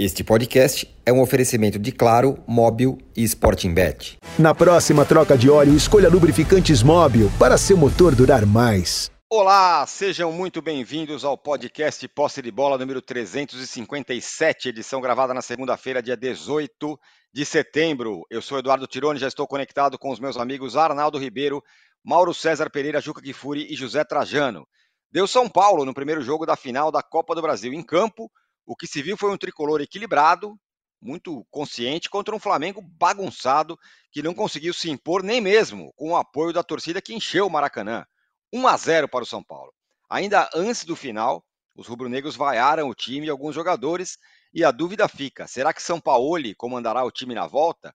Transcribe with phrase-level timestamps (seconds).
[0.00, 4.16] Este podcast é um oferecimento de Claro, Móbil e Sporting Bet.
[4.38, 9.10] Na próxima troca de óleo, escolha lubrificantes Móbil para seu motor durar mais.
[9.28, 16.00] Olá, sejam muito bem-vindos ao podcast Posse de Bola número 357, edição gravada na segunda-feira,
[16.00, 16.96] dia 18
[17.34, 18.24] de setembro.
[18.30, 21.60] Eu sou Eduardo Tironi, já estou conectado com os meus amigos Arnaldo Ribeiro,
[22.04, 24.64] Mauro César Pereira, Juca Kifuri e José Trajano.
[25.10, 28.30] Deu São Paulo no primeiro jogo da final da Copa do Brasil em campo
[28.68, 30.54] o que se viu foi um tricolor equilibrado,
[31.00, 33.78] muito consciente, contra um Flamengo bagunçado,
[34.12, 37.50] que não conseguiu se impor nem mesmo com o apoio da torcida que encheu o
[37.50, 38.04] Maracanã.
[38.52, 39.72] 1 a 0 para o São Paulo.
[40.10, 41.42] Ainda antes do final,
[41.74, 44.18] os rubro-negros vaiaram o time e alguns jogadores,
[44.52, 47.94] e a dúvida fica: será que São Paulo comandará o time na volta?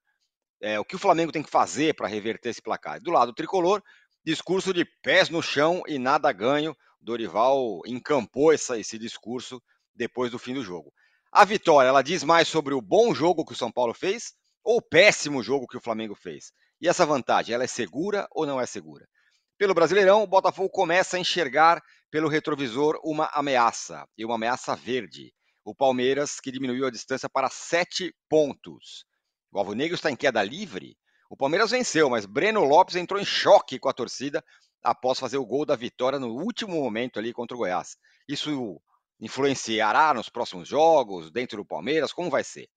[0.60, 3.00] É, o que o Flamengo tem que fazer para reverter esse placar?
[3.00, 3.84] Do lado tricolor,
[4.26, 6.76] discurso de pés no chão e nada ganho.
[7.00, 9.62] Dorival encampou essa, esse discurso
[9.96, 10.92] depois do fim do jogo.
[11.32, 14.78] A vitória, ela diz mais sobre o bom jogo que o São Paulo fez ou
[14.78, 16.52] o péssimo jogo que o Flamengo fez?
[16.80, 19.08] E essa vantagem, ela é segura ou não é segura?
[19.58, 25.34] Pelo Brasileirão, o Botafogo começa a enxergar pelo retrovisor uma ameaça, e uma ameaça verde.
[25.66, 29.06] O Palmeiras, que diminuiu a distância para sete pontos.
[29.52, 30.98] O Alvo Negro está em queda livre.
[31.30, 34.44] O Palmeiras venceu, mas Breno Lopes entrou em choque com a torcida
[34.84, 37.96] após fazer o gol da vitória no último momento ali contra o Goiás.
[38.28, 38.80] Isso
[39.24, 42.12] influenciará nos próximos jogos, dentro do Palmeiras?
[42.12, 42.68] Como vai ser?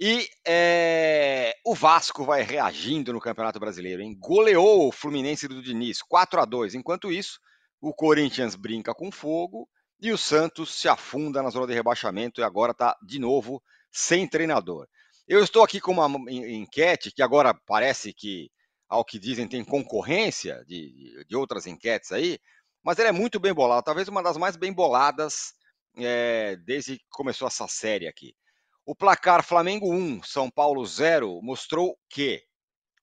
[0.00, 4.16] E é, o Vasco vai reagindo no Campeonato Brasileiro, hein?
[4.18, 7.38] Goleou o Fluminense do Diniz 4 a 2 Enquanto isso,
[7.80, 9.68] o Corinthians brinca com fogo
[10.00, 14.26] e o Santos se afunda na zona de rebaixamento e agora está de novo sem
[14.26, 14.86] treinador.
[15.28, 18.50] Eu estou aqui com uma enquete que agora parece que,
[18.88, 22.38] ao que dizem, tem concorrência de, de outras enquetes aí,
[22.86, 25.52] mas ela é muito bem bolada, talvez uma das mais bem boladas
[25.98, 28.32] é, desde que começou essa série aqui.
[28.84, 32.40] O placar Flamengo 1, São Paulo 0 mostrou que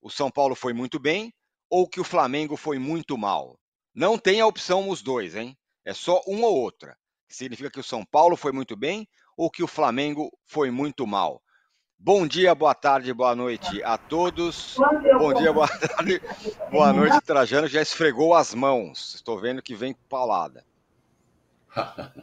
[0.01, 1.33] o São Paulo foi muito bem
[1.69, 3.59] ou que o Flamengo foi muito mal.
[3.93, 5.53] Não tem a opção os dois, hein?
[5.83, 6.97] É só uma ou outra.
[7.27, 11.42] Significa que o São Paulo foi muito bem ou que o Flamengo foi muito mal.
[12.05, 14.75] Bom dia, boa tarde, boa noite a todos.
[15.17, 16.21] Bom dia, boa tarde,
[16.69, 17.65] boa noite, Trajano.
[17.65, 19.15] Já esfregou as mãos.
[19.15, 20.65] Estou vendo que vem paulada.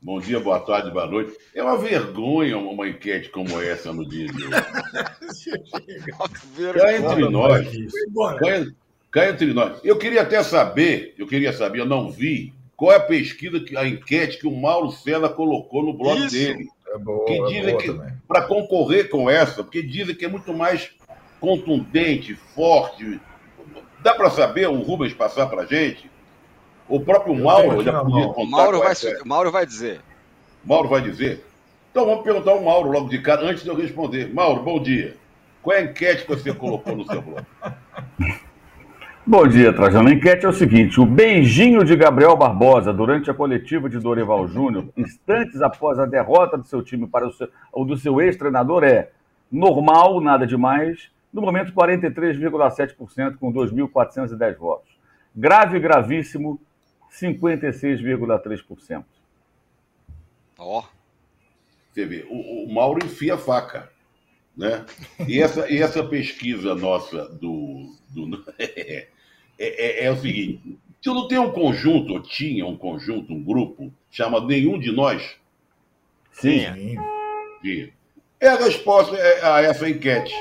[0.00, 1.36] Bom dia, boa tarde, boa noite.
[1.52, 4.52] É uma vergonha uma enquete como essa no dia de hoje.
[6.72, 7.66] Cá entre nós.
[9.10, 9.80] Cá, entre nós.
[9.82, 13.86] Eu queria até saber, eu queria saber, eu não vi, qual é a pesquisa, a
[13.86, 16.36] enquete que o Mauro Sena colocou no blog Isso.
[16.36, 16.68] dele.
[16.92, 20.28] É boa, que é dizem é que para concorrer com essa, porque dizem que é
[20.28, 20.90] muito mais
[21.40, 23.20] contundente, forte.
[24.00, 26.10] Dá para saber o Rubens passar para gente?
[26.88, 28.50] O próprio Mauro já podia contar.
[28.50, 28.94] Mauro vai,
[29.24, 30.00] Mauro vai dizer.
[30.64, 31.44] Mauro vai dizer.
[31.90, 34.32] Então vamos perguntar ao Mauro logo de cara, antes de eu responder.
[34.32, 35.16] Mauro, bom dia.
[35.62, 37.46] Qual é a enquete que você colocou no seu blog?
[39.24, 40.08] Bom dia, Trajano.
[40.08, 44.48] A enquete é o seguinte: o beijinho de Gabriel Barbosa durante a coletiva de Dorival
[44.48, 48.82] Júnior, instantes após a derrota do seu time para o, seu, o do seu ex-treinador,
[48.82, 49.12] é
[49.50, 54.90] normal, nada demais, no momento 43,7%, com 2.410 votos.
[55.36, 56.60] Grave, gravíssimo,
[57.12, 59.04] 56,3%.
[60.58, 60.80] Ó.
[60.80, 60.84] Oh.
[61.92, 63.91] Você vê, o, o Mauro enfia a faca.
[64.56, 64.84] Né?
[65.26, 67.94] E, essa, e essa pesquisa nossa do.
[68.10, 69.06] do é,
[69.58, 73.92] é, é, o seguinte: se não tem um conjunto, ou tinha um conjunto, um grupo,
[74.10, 75.36] chama Nenhum de Nós.
[76.30, 76.96] Sim.
[77.62, 77.90] Sim.
[78.40, 80.34] É a resposta a essa enquete.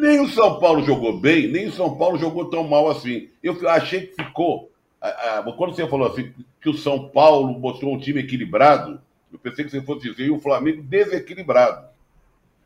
[0.00, 3.28] Nem o São Paulo jogou bem, nem o São Paulo jogou tão mal assim.
[3.42, 4.70] Eu achei que ficou.
[5.56, 9.00] Quando você falou assim, que o São Paulo mostrou um time equilibrado,
[9.32, 11.93] eu pensei que você fosse dizer, e o Flamengo desequilibrado.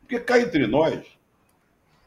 [0.09, 1.05] Porque cá entre nós,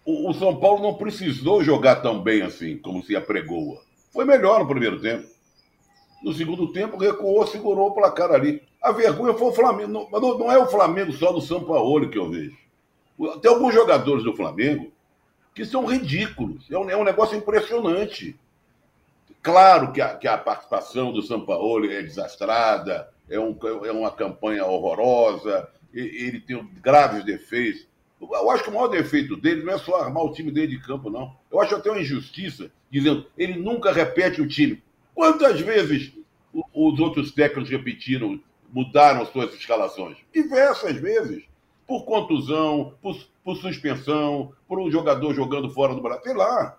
[0.05, 3.81] o, o, São Paulo não precisou jogar tão bem assim, como se apregoa.
[4.13, 5.25] Foi melhor no primeiro tempo.
[6.21, 8.61] No segundo tempo, recuou, segurou o placar ali.
[8.83, 9.93] A vergonha foi o Flamengo.
[9.93, 12.57] Não, não é o Flamengo só do São Paulo que eu vejo.
[13.41, 14.91] Tem alguns jogadores do Flamengo
[15.55, 16.69] que são ridículos.
[16.73, 18.37] É um, é um negócio impressionante.
[19.41, 24.11] Claro que a, que a participação do São Paulo é desastrada, é, um, é uma
[24.11, 27.87] campanha horrorosa, ele tem graves defeitos.
[28.31, 30.83] Eu acho que o maior defeito dele não é só armar o time dele de
[30.83, 31.35] campo, não.
[31.51, 34.83] Eu acho até uma injustiça, dizendo ele nunca repete o time.
[35.15, 36.13] Quantas vezes
[36.73, 38.41] os outros técnicos repetiram,
[38.73, 40.17] mudaram suas escalações?
[40.33, 41.45] Diversas vezes.
[41.87, 46.23] Por contusão, por, por suspensão, por um jogador jogando fora do Brasil.
[46.23, 46.79] Sei lá.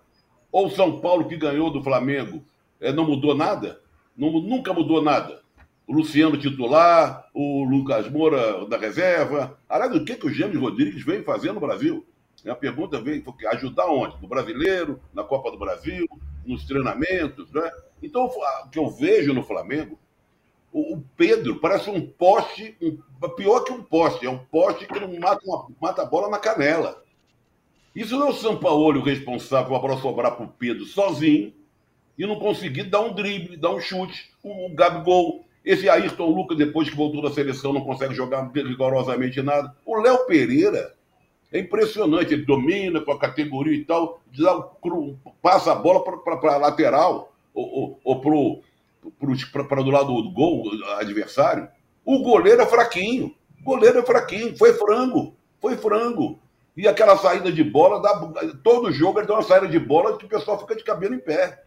[0.50, 2.42] Ou São Paulo que ganhou do Flamengo,
[2.80, 3.80] é, não mudou nada?
[4.16, 5.43] Não, nunca mudou nada.
[5.86, 9.58] O Luciano titular, o Lucas Moura da reserva.
[9.68, 12.06] Aliás, o que, que o James Rodrigues vem fazendo no Brasil?
[12.46, 13.22] A pergunta vem,
[13.52, 14.20] ajudar onde?
[14.20, 16.06] No brasileiro, na Copa do Brasil,
[16.44, 17.70] nos treinamentos, né?
[18.02, 19.98] Então, o que eu vejo no Flamengo,
[20.70, 22.98] o, Pedro parece um poste, um,
[23.30, 26.38] pior que um poste, é um poste que não mata, uma, mata a bola na
[26.38, 27.02] canela.
[27.94, 31.54] Isso não é o Sampaoli o responsável para sobrar para o Pedro sozinho
[32.18, 35.46] e não conseguir dar um drible, dar um chute, o, o Gabigol.
[35.64, 39.74] Esse Ayrton Lucas, depois que voltou da seleção, não consegue jogar rigorosamente nada.
[39.86, 40.94] O Léo Pereira
[41.50, 44.20] é impressionante, ele domina com a categoria e tal,
[45.40, 50.64] passa a bola para a lateral ou, ou, para do lado do gol
[50.98, 51.68] adversário.
[52.04, 53.34] O goleiro é fraquinho.
[53.60, 54.56] O goleiro é fraquinho.
[54.58, 55.34] Foi frango.
[55.60, 56.38] Foi frango.
[56.76, 60.26] E aquela saída de bola, dá, todo jogo ele dá uma saída de bola que
[60.26, 61.62] o pessoal fica de cabelo em pé.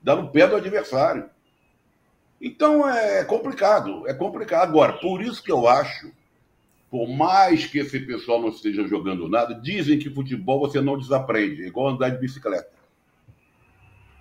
[0.00, 1.28] Dá no pé do adversário.
[2.40, 4.70] Então é complicado, é complicado.
[4.70, 6.10] Agora, por isso que eu acho,
[6.90, 11.64] por mais que esse pessoal não esteja jogando nada, dizem que futebol você não desaprende,
[11.64, 12.70] é igual andar de bicicleta.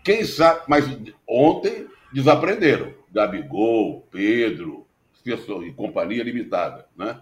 [0.04, 0.86] Quem sabe, mas
[1.28, 2.94] ontem desaprenderam.
[3.12, 4.86] Gabigol, Pedro,
[5.24, 7.22] pessoa e companhia limitada, né?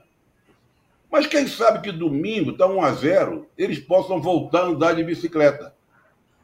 [1.10, 5.04] Mas quem sabe que domingo está 1 a 0 eles possam voltar a andar de
[5.04, 5.74] bicicleta.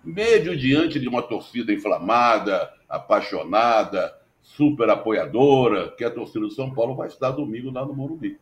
[0.04, 6.96] Mesmo diante de uma torcida inflamada, apaixonada, super apoiadora, que a torcida do São Paulo
[6.96, 8.38] vai estar domingo lá no Morumbi.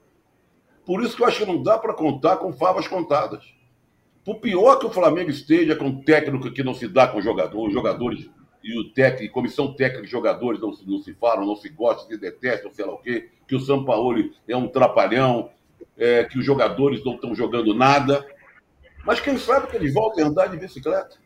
[0.84, 3.46] Por isso que eu acho que não dá para contar com favas contadas.
[4.26, 7.74] Por pior que o Flamengo esteja com técnico que não se dá com jogador, os
[7.74, 8.30] jogadores
[8.64, 12.18] e o técnico, comissão técnica de jogadores não, não se falam, não se gostam, se
[12.18, 15.50] detestam, sei lá o quê, que o São Paulo é um trapalhão,
[15.98, 18.26] é, que os jogadores não estão jogando nada.
[19.06, 21.18] Mas quem sabe que eles voltem a andar de bicicleta.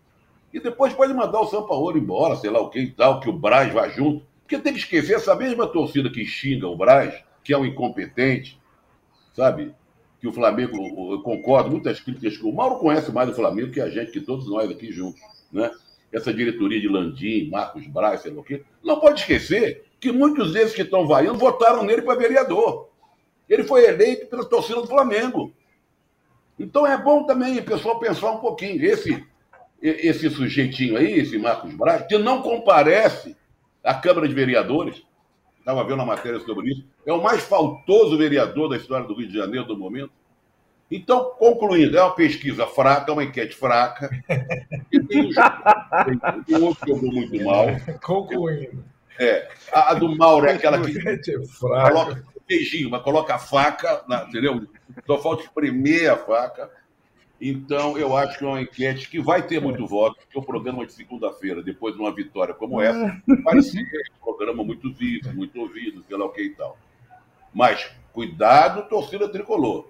[0.53, 3.29] E depois pode mandar o São Paulo embora, sei lá o que e tal, que
[3.29, 4.25] o Braz vá junto.
[4.45, 8.61] Porque tem que esquecer, essa mesma torcida que xinga o Braz, que é um incompetente,
[9.33, 9.73] sabe?
[10.21, 10.77] Que o Flamengo,
[11.13, 14.21] eu concordo, muitas críticas que o Mauro conhece mais o Flamengo que a gente, que
[14.21, 15.19] todos nós aqui juntos,
[15.51, 15.71] né?
[16.13, 18.63] Essa diretoria de Landim, Marcos Braz, sei lá o quê.
[18.83, 22.89] Não pode esquecer que muitos desses que estão vaiando votaram nele para vereador.
[23.49, 25.51] Ele foi eleito pela torcida do Flamengo.
[26.59, 28.85] Então é bom também o pessoal pensar um pouquinho.
[28.85, 29.25] Esse,
[29.81, 33.35] esse sujeitinho aí, esse Marcos Braz, que não comparece
[33.85, 35.01] à Câmara de Vereadores,
[35.59, 39.27] estava vendo uma matéria sobre isso, é o mais faltoso vereador da história do Rio
[39.27, 40.11] de Janeiro do momento.
[40.89, 44.09] Então, concluindo, é uma pesquisa fraca, uma enquete fraca.
[44.91, 45.31] E tem
[46.57, 47.65] um, outro que jogou muito mal.
[48.03, 48.83] Concluindo.
[49.19, 51.17] É, a, a do Mauro é aquela que é
[51.59, 54.67] coloca beijinho, mas coloca a faca, na, entendeu?
[55.05, 56.69] Só falta espremer a faca.
[57.39, 60.85] Então, eu acho que é uma enquete que vai ter muito voto, porque o programa
[60.85, 65.59] de segunda-feira, depois de uma vitória como essa, vai ser um programa muito vivo, muito
[65.59, 66.77] ouvido, sei lá o que e tal.
[67.53, 69.87] Mas, cuidado, torcida tricolor.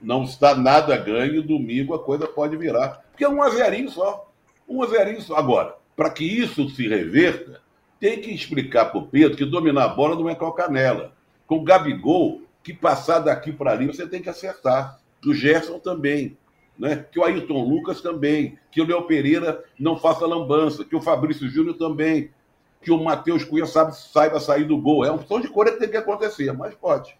[0.00, 3.04] Não está nada ganho, domingo a coisa pode virar.
[3.10, 4.30] Porque é um azerinho só.
[4.68, 5.36] Um azerinho só.
[5.36, 7.60] Agora, para que isso se reverta,
[7.98, 11.12] tem que explicar para o Pedro que dominar a bola não é com a canela.
[11.46, 16.38] Com o Gabigol, que passar daqui para ali você tem que acertar do Gerson também,
[16.78, 17.04] né?
[17.10, 21.48] que o Ayrton Lucas também, que o Léo Pereira não faça lambança, que o Fabrício
[21.48, 22.30] Júnior também,
[22.80, 25.04] que o Matheus Cunha sabe, saiba sair do gol.
[25.04, 27.18] É uma opção de cor que tem que acontecer, mas pode.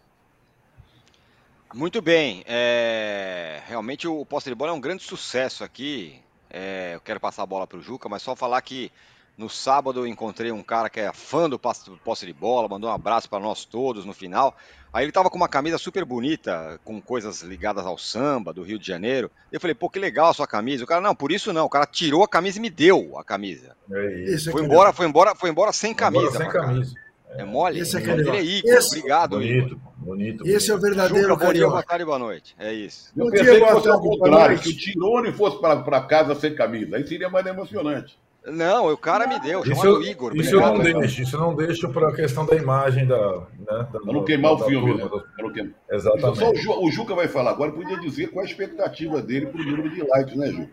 [1.75, 2.45] Muito bem.
[2.47, 3.61] É...
[3.67, 6.21] Realmente o posse de bola é um grande sucesso aqui.
[6.49, 6.95] É...
[6.95, 8.93] Eu quero passar a bola para o Juca, mas só falar que
[9.37, 12.93] no sábado eu encontrei um cara que é fã do posse de bola, mandou um
[12.93, 14.57] abraço para nós todos no final.
[14.93, 18.79] Aí ele tava com uma camisa super bonita, com coisas ligadas ao samba do Rio
[18.79, 19.31] de Janeiro.
[19.53, 20.85] Eu falei, pô, que legal a sua camisa.
[20.85, 21.67] O cara, não, por isso não.
[21.67, 23.77] O cara tirou a camisa e me deu a camisa.
[23.93, 24.51] É isso.
[24.51, 26.29] Foi, embora, foi, embora, foi embora sem camisa.
[26.29, 26.95] Embora sem camisa.
[27.29, 27.81] É mole?
[27.81, 28.97] Esse é, ele é Igor, esse...
[28.97, 29.37] obrigado.
[29.37, 30.47] Bonito, bonito.
[30.47, 32.57] Esse é o verdadeiro Juca, bom dia, boa tarde, boa noite.
[32.59, 33.13] É isso.
[33.15, 36.97] Eu pensei que fosse ao contrário, que o Tirone fosse para casa sem camisa.
[36.97, 38.19] Aí seria mais emocionante.
[38.47, 40.37] Não, o cara me deu, isso eu, Igor.
[40.37, 43.41] Isso eu não deixo, isso não deixo para a questão da imagem da.
[43.59, 45.09] Né, da não queimar o filme, né?
[45.39, 45.75] Não queimar.
[45.91, 46.39] Exatamente.
[46.39, 49.65] Então, só o, Juca vai falar agora, podia dizer qual a expectativa dele para o
[49.65, 50.73] número de likes, né, Juca?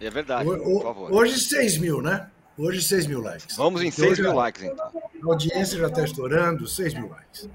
[0.00, 1.12] É verdade, o, por favor.
[1.12, 2.30] Hoje 6 mil, né?
[2.56, 3.54] Hoje 6 mil likes.
[3.56, 4.86] Vamos em 6 mil likes, então.
[5.22, 7.50] A audiência já está estourando, 6 mil likes.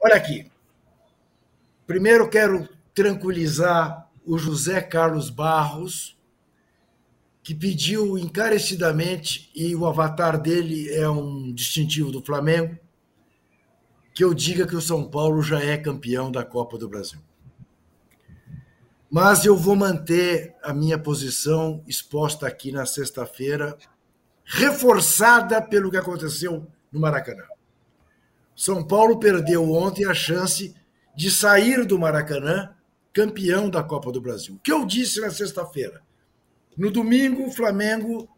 [0.00, 0.50] Olha aqui.
[1.86, 6.15] Primeiro quero tranquilizar o José Carlos Barros,
[7.46, 12.76] que pediu encarecidamente, e o avatar dele é um distintivo do Flamengo,
[14.12, 17.20] que eu diga que o São Paulo já é campeão da Copa do Brasil.
[19.08, 23.78] Mas eu vou manter a minha posição exposta aqui na sexta-feira,
[24.44, 27.44] reforçada pelo que aconteceu no Maracanã.
[28.56, 30.74] São Paulo perdeu ontem a chance
[31.14, 32.74] de sair do Maracanã
[33.12, 34.56] campeão da Copa do Brasil.
[34.56, 36.04] O que eu disse na sexta-feira?
[36.76, 38.28] No domingo, o Flamengo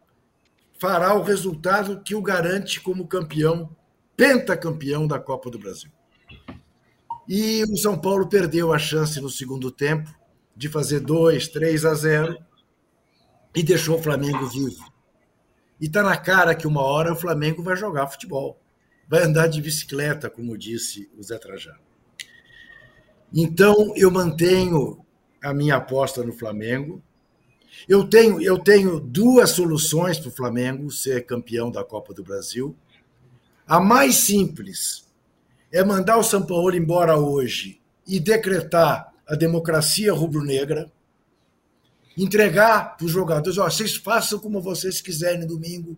[0.79, 3.75] fará o resultado que o garante como campeão,
[4.15, 5.91] pentacampeão da Copa do Brasil.
[7.27, 10.09] E o São Paulo perdeu a chance no segundo tempo
[10.55, 12.37] de fazer 2, 3 a 0
[13.55, 14.91] e deixou o Flamengo vivo.
[15.79, 18.59] E está na cara que uma hora o Flamengo vai jogar futebol.
[19.07, 21.79] Vai andar de bicicleta, como disse o Zé Trajano.
[23.33, 25.05] Então, eu mantenho
[25.41, 27.01] a minha aposta no Flamengo.
[27.87, 32.75] Eu tenho, eu tenho duas soluções para o Flamengo ser campeão da Copa do Brasil.
[33.67, 35.07] A mais simples
[35.71, 40.91] é mandar o São Paulo embora hoje e decretar a democracia rubro-negra,
[42.17, 45.95] entregar para os jogadores, ó, vocês façam como vocês quiserem domingo,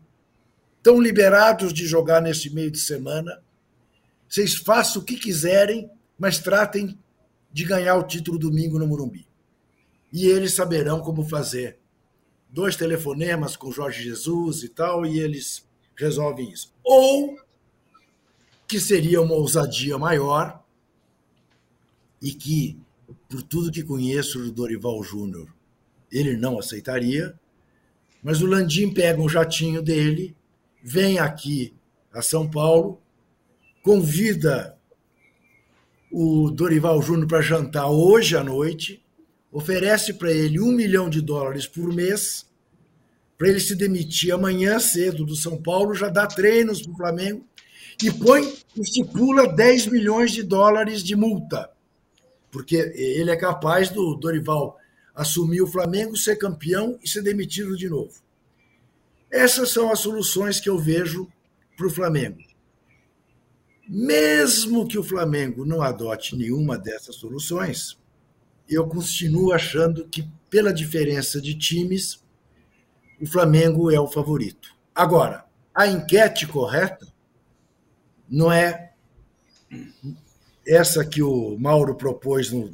[0.77, 3.41] estão liberados de jogar nesse meio de semana,
[4.27, 6.97] vocês façam o que quiserem, mas tratem
[7.51, 9.30] de ganhar o título domingo no Morumbi.
[10.11, 11.77] E eles saberão como fazer.
[12.49, 16.73] Dois telefonemas com Jorge Jesus e tal, e eles resolvem isso.
[16.83, 17.37] Ou
[18.67, 20.63] que seria uma ousadia maior
[22.21, 22.77] e que,
[23.27, 25.53] por tudo que conheço do Dorival Júnior,
[26.11, 27.37] ele não aceitaria,
[28.21, 30.35] mas o Landim pega um jatinho dele,
[30.83, 31.73] vem aqui
[32.13, 33.01] a São Paulo,
[33.81, 34.77] convida
[36.11, 39.03] o Dorival Júnior para jantar hoje à noite,
[39.51, 42.45] oferece para ele um milhão de dólares por mês,
[43.37, 47.45] para ele se demitir amanhã cedo do São Paulo, já dá treinos para o Flamengo
[48.03, 51.69] e põe, estipula 10 milhões de dólares de multa.
[52.51, 54.77] Porque ele é capaz do Dorival
[55.13, 58.13] assumir o Flamengo, ser campeão e ser demitido de novo.
[59.29, 61.27] Essas são as soluções que eu vejo
[61.77, 62.39] para o Flamengo.
[63.87, 67.97] Mesmo que o Flamengo não adote nenhuma dessas soluções,
[68.75, 72.23] eu continuo achando que, pela diferença de times,
[73.19, 74.75] o Flamengo é o favorito.
[74.95, 77.07] Agora, a enquete correta
[78.29, 78.93] não é
[80.65, 82.73] essa que o Mauro propôs no,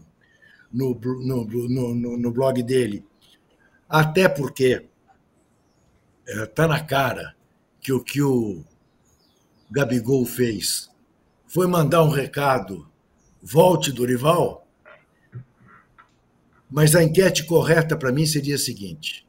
[0.72, 3.06] no, no, no, no blog dele.
[3.90, 4.86] Até porque
[6.28, 7.36] está é, na cara
[7.80, 8.64] que o que o
[9.72, 10.90] Gabigol fez
[11.48, 12.90] foi mandar um recado,
[13.42, 14.67] volte Dorival,
[16.70, 19.28] mas a enquete correta para mim seria a seguinte: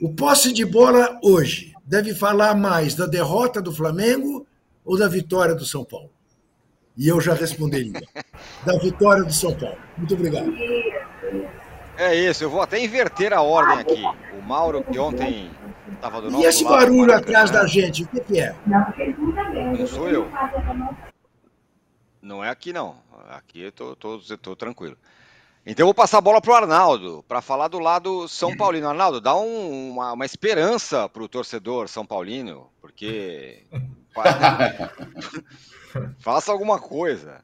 [0.00, 4.46] o posse de bola hoje deve falar mais da derrota do Flamengo
[4.84, 6.10] ou da vitória do São Paulo?
[6.96, 8.00] E eu já responderia.
[8.64, 9.78] da vitória do São Paulo.
[9.96, 10.52] Muito obrigado.
[11.96, 14.02] É isso, eu vou até inverter a ordem aqui.
[14.38, 15.50] O Mauro, que ontem
[15.92, 18.54] estava do nosso E esse lado, barulho atrás da gente, o que, que é?
[18.66, 20.28] Não sou eu.
[22.20, 22.96] Não é aqui, não.
[23.28, 24.96] Aqui eu tô, tô, tô tranquilo.
[25.66, 28.88] Então eu vou passar a bola para o Arnaldo, para falar do lado São Paulino.
[28.88, 33.64] Arnaldo, dá um, uma, uma esperança para o torcedor São Paulino, porque
[36.18, 37.42] Faça alguma coisa.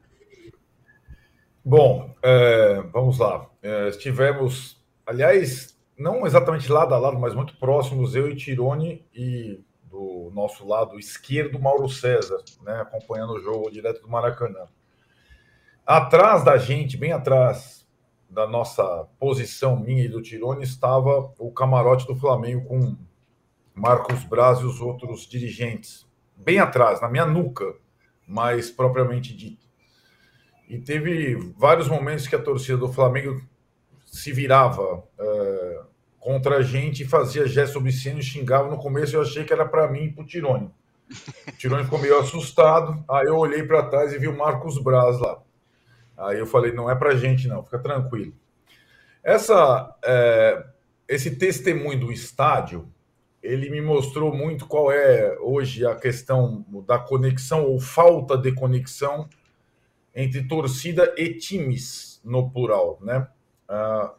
[1.65, 3.49] Bom, é, vamos lá.
[3.63, 9.61] É, estivemos, aliás, não exatamente lado a lado, mas muito próximos, eu e Tirone, e
[9.85, 14.67] do nosso lado esquerdo, Mauro César, né, acompanhando o jogo direto do Maracanã.
[15.85, 17.87] Atrás da gente, bem atrás
[18.31, 22.97] da nossa posição, minha e do Tirone, estava o camarote do Flamengo com
[23.75, 27.75] Marcos Braz e os outros dirigentes bem atrás, na minha nuca,
[28.27, 29.67] mais propriamente dito.
[30.69, 33.43] E teve vários momentos que a torcida do Flamengo
[34.07, 35.81] se virava é,
[36.19, 38.71] contra a gente e fazia gesto obsceno e xingava.
[38.71, 40.71] No começo eu achei que era para mim e para o Tirone.
[41.49, 43.05] O Tirone ficou meio assustado.
[43.09, 45.43] Aí eu olhei para trás e vi o Marcos Braz lá.
[46.21, 48.35] Aí eu falei: não é para gente, não, fica tranquilo.
[49.23, 50.65] Essa, é,
[51.09, 52.89] esse testemunho do estádio
[53.43, 59.29] ele me mostrou muito qual é hoje a questão da conexão ou falta de conexão
[60.15, 63.29] entre torcida e times no plural, né?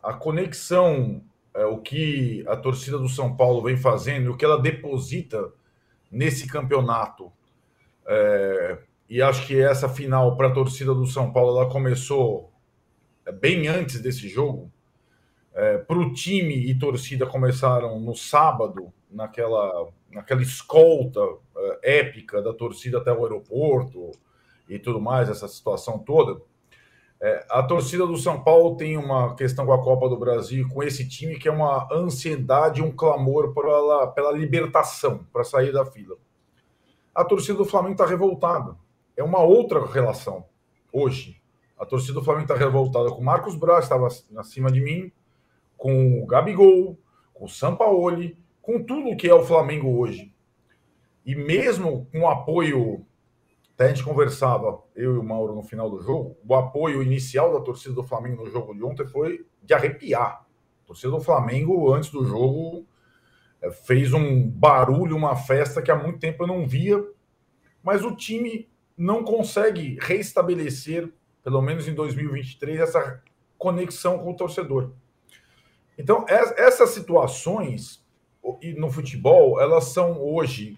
[0.01, 1.21] A conexão,
[1.53, 5.51] é, o que a torcida do São Paulo vem fazendo, o que ela deposita
[6.09, 7.31] nesse campeonato,
[8.07, 8.79] é,
[9.11, 12.49] e acho que essa final para a torcida do São Paulo ela começou
[13.41, 14.71] bem antes desse jogo.
[15.53, 21.39] É, para o time e torcida começaram no sábado, naquela, naquela escolta uh,
[21.83, 24.11] épica da torcida até o aeroporto
[24.69, 26.41] e tudo mais, essa situação toda.
[27.19, 30.81] É, a torcida do São Paulo tem uma questão com a Copa do Brasil, com
[30.81, 36.15] esse time, que é uma ansiedade, um clamor pela, pela libertação, para sair da fila.
[37.13, 38.79] A torcida do Flamengo está revoltada.
[39.15, 40.45] É uma outra relação
[40.91, 41.41] hoje.
[41.77, 45.11] A torcida do Flamengo está revoltada com o Marcos Braz, estava acima de mim,
[45.77, 46.97] com o Gabigol,
[47.33, 50.31] com o Sampaoli, com tudo que é o Flamengo hoje.
[51.25, 53.05] E mesmo com o apoio,
[53.73, 57.53] até a gente conversava, eu e o Mauro no final do jogo, o apoio inicial
[57.53, 60.45] da torcida do Flamengo no jogo de ontem foi de arrepiar.
[60.83, 62.85] A torcida do Flamengo, antes do jogo,
[63.61, 67.03] é, fez um barulho, uma festa que há muito tempo eu não via,
[67.83, 68.70] mas o time
[69.01, 71.11] não consegue restabelecer,
[71.43, 73.23] pelo menos em 2023, essa
[73.57, 74.91] conexão com o torcedor.
[75.97, 78.05] Então, essas situações
[78.77, 80.77] no futebol, elas são hoje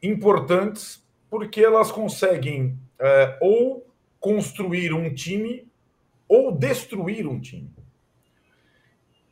[0.00, 3.84] importantes porque elas conseguem é, ou
[4.20, 5.66] construir um time
[6.28, 7.74] ou destruir um time.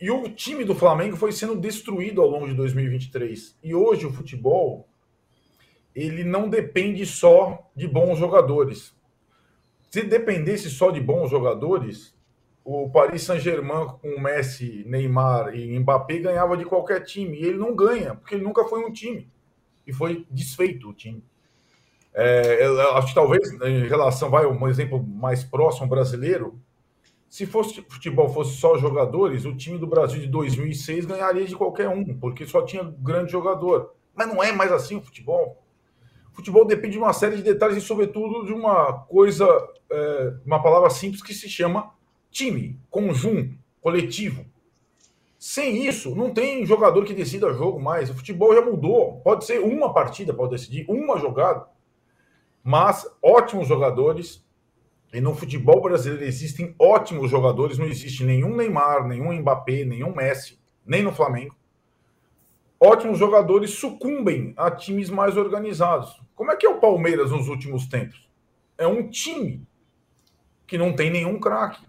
[0.00, 3.56] E o time do Flamengo foi sendo destruído ao longo de 2023.
[3.62, 4.86] E hoje o futebol
[5.96, 8.94] ele não depende só de bons jogadores.
[9.90, 12.14] Se dependesse só de bons jogadores,
[12.62, 17.38] o Paris Saint-Germain com Messi, Neymar e Mbappé ganhava de qualquer time.
[17.38, 19.26] E ele não ganha, porque ele nunca foi um time.
[19.86, 21.24] E foi desfeito o time.
[22.12, 26.58] É, acho que talvez, em relação, vai um exemplo mais próximo brasileiro,
[27.28, 31.88] se fosse futebol fosse só jogadores, o time do Brasil de 2006 ganharia de qualquer
[31.88, 33.94] um, porque só tinha grande jogador.
[34.14, 35.62] Mas não é mais assim o futebol.
[36.37, 39.47] Futebol depende de uma série de detalhes e, sobretudo, de uma coisa,
[39.90, 41.95] é, uma palavra simples que se chama
[42.31, 44.45] time, conjunto, coletivo.
[45.38, 48.11] Sem isso, não tem jogador que decida jogo mais.
[48.11, 49.21] O futebol já mudou.
[49.21, 51.66] Pode ser uma partida, pode decidir, uma jogada.
[52.62, 54.45] Mas ótimos jogadores.
[55.14, 57.78] E no futebol brasileiro existem ótimos jogadores.
[57.78, 61.57] Não existe nenhum Neymar, nenhum Mbappé, nenhum Messi, nem no Flamengo.
[62.78, 66.21] Ótimos jogadores sucumbem a times mais organizados.
[66.35, 68.29] Como é que é o Palmeiras nos últimos tempos?
[68.77, 69.66] É um time
[70.66, 71.83] que não tem nenhum craque.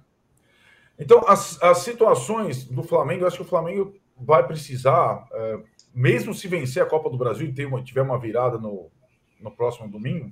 [0.98, 5.60] Então, as, as situações do Flamengo, eu acho que o Flamengo vai precisar, é,
[5.94, 8.90] mesmo se vencer a Copa do Brasil e uma, tiver uma virada no,
[9.40, 10.32] no próximo domingo,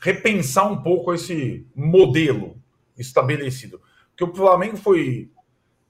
[0.00, 2.56] repensar um pouco esse modelo
[2.96, 3.80] estabelecido.
[4.10, 5.30] Porque o Flamengo foi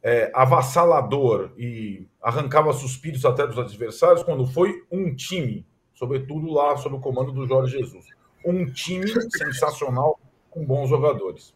[0.02, 6.96] é, avassalador e arrancava suspiros até dos adversários quando foi um time, sobretudo lá sob
[6.96, 8.06] o comando do Jorge Jesus.
[8.44, 10.18] Um time sensacional
[10.50, 11.54] com bons jogadores.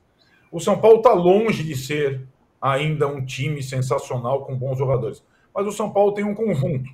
[0.52, 2.26] O São Paulo está longe de ser
[2.62, 5.24] ainda um time sensacional com bons jogadores.
[5.52, 6.88] Mas o São Paulo tem um conjunto.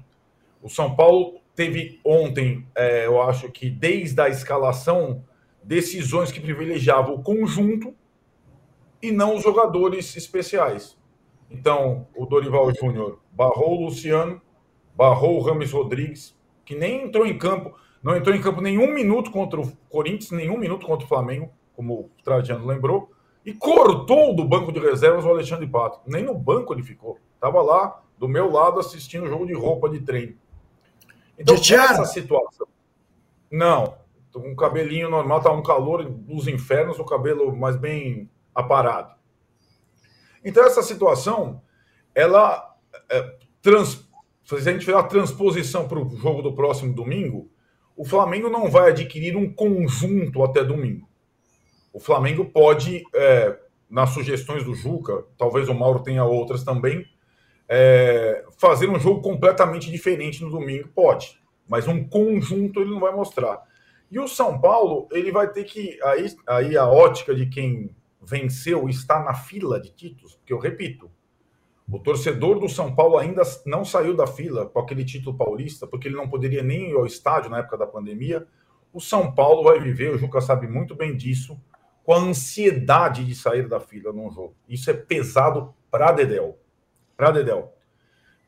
[0.63, 5.23] O São Paulo teve ontem, é, eu acho que desde a escalação,
[5.63, 7.95] decisões que privilegiavam o conjunto
[9.03, 10.97] e não os jogadores especiais.
[11.53, 14.41] Então, o Dorival Júnior barrou o Luciano,
[14.97, 16.35] barrou o Rames Rodrigues,
[16.65, 20.59] que nem entrou em campo, não entrou em campo nenhum minuto contra o Corinthians, nenhum
[20.59, 23.11] minuto contra o Flamengo, como o Trajano lembrou
[23.45, 26.01] e cortou do banco de reservas o Alexandre Pato.
[26.07, 27.19] Nem no banco ele ficou.
[27.35, 30.37] Estava lá do meu lado assistindo o jogo de roupa de treino.
[31.39, 32.67] Então, de essa situação.
[33.51, 33.97] Não,
[34.33, 39.13] com um cabelinho normal, tá um calor dos infernos, o cabelo mais bem aparado.
[40.45, 41.63] Então, essa situação,
[42.15, 42.75] ela.
[43.11, 44.09] É, trans,
[44.45, 47.51] se a gente fizer a transposição para o jogo do próximo domingo,
[47.97, 51.09] o Flamengo não vai adquirir um conjunto até domingo.
[51.93, 57.07] O Flamengo pode, é, nas sugestões do Juca, talvez o Mauro tenha outras também,
[57.69, 60.89] é, fazer um jogo completamente diferente no domingo?
[60.95, 63.63] Pode, mas um conjunto ele não vai mostrar.
[64.11, 65.99] E o São Paulo, ele vai ter que.
[66.03, 71.11] Aí, aí a ótica de quem venceu está na fila de títulos, porque eu repito,
[71.91, 76.09] o torcedor do São Paulo ainda não saiu da fila com aquele título paulista, porque
[76.09, 78.47] ele não poderia nem ir ao estádio na época da pandemia.
[78.93, 81.61] O São Paulo vai viver, o Juca sabe muito bem disso,
[82.05, 84.55] com a ansiedade de sair da fila num jogo.
[84.69, 86.59] Isso é pesado para Dedel.
[87.17, 87.75] Para Dedel.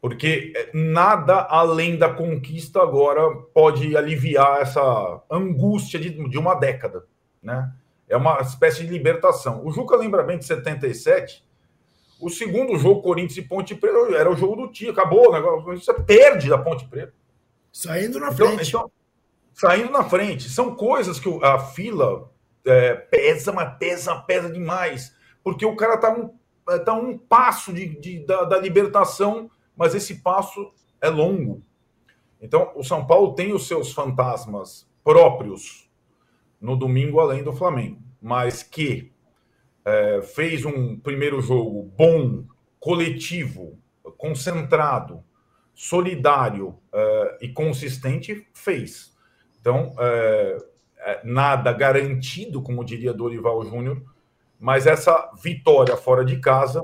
[0.01, 7.05] Porque é, nada além da conquista agora pode aliviar essa angústia de, de uma década.
[7.43, 7.73] Né?
[8.09, 9.64] É uma espécie de libertação.
[9.64, 11.45] O Juca lembra bem de 77.
[12.21, 14.90] O segundo jogo, Corinthians e Ponte Preta, era o jogo do tio.
[14.90, 15.79] Acabou o negócio.
[15.79, 17.14] Você perde da Ponte Preta.
[17.73, 18.69] Saindo na então, frente.
[18.69, 18.90] Então,
[19.53, 20.49] saindo na frente.
[20.49, 22.31] São coisas que a fila
[22.64, 25.14] é, pesa, mas pesa, pesa demais.
[25.43, 26.31] Porque o cara tá um,
[26.85, 31.62] tá um passo de, de da, da, libertação, mas esse passo é longo.
[32.40, 35.84] Então, o São Paulo tem os seus fantasmas próprios
[36.64, 39.12] no domingo, além do Flamengo, mas que
[39.85, 42.42] é, fez um primeiro jogo bom,
[42.81, 43.79] coletivo,
[44.16, 45.22] concentrado,
[45.74, 49.14] solidário é, e consistente, fez.
[49.61, 50.57] Então, é,
[51.00, 54.03] é, nada garantido, como diria Dorival Júnior,
[54.59, 56.83] mas essa vitória fora de casa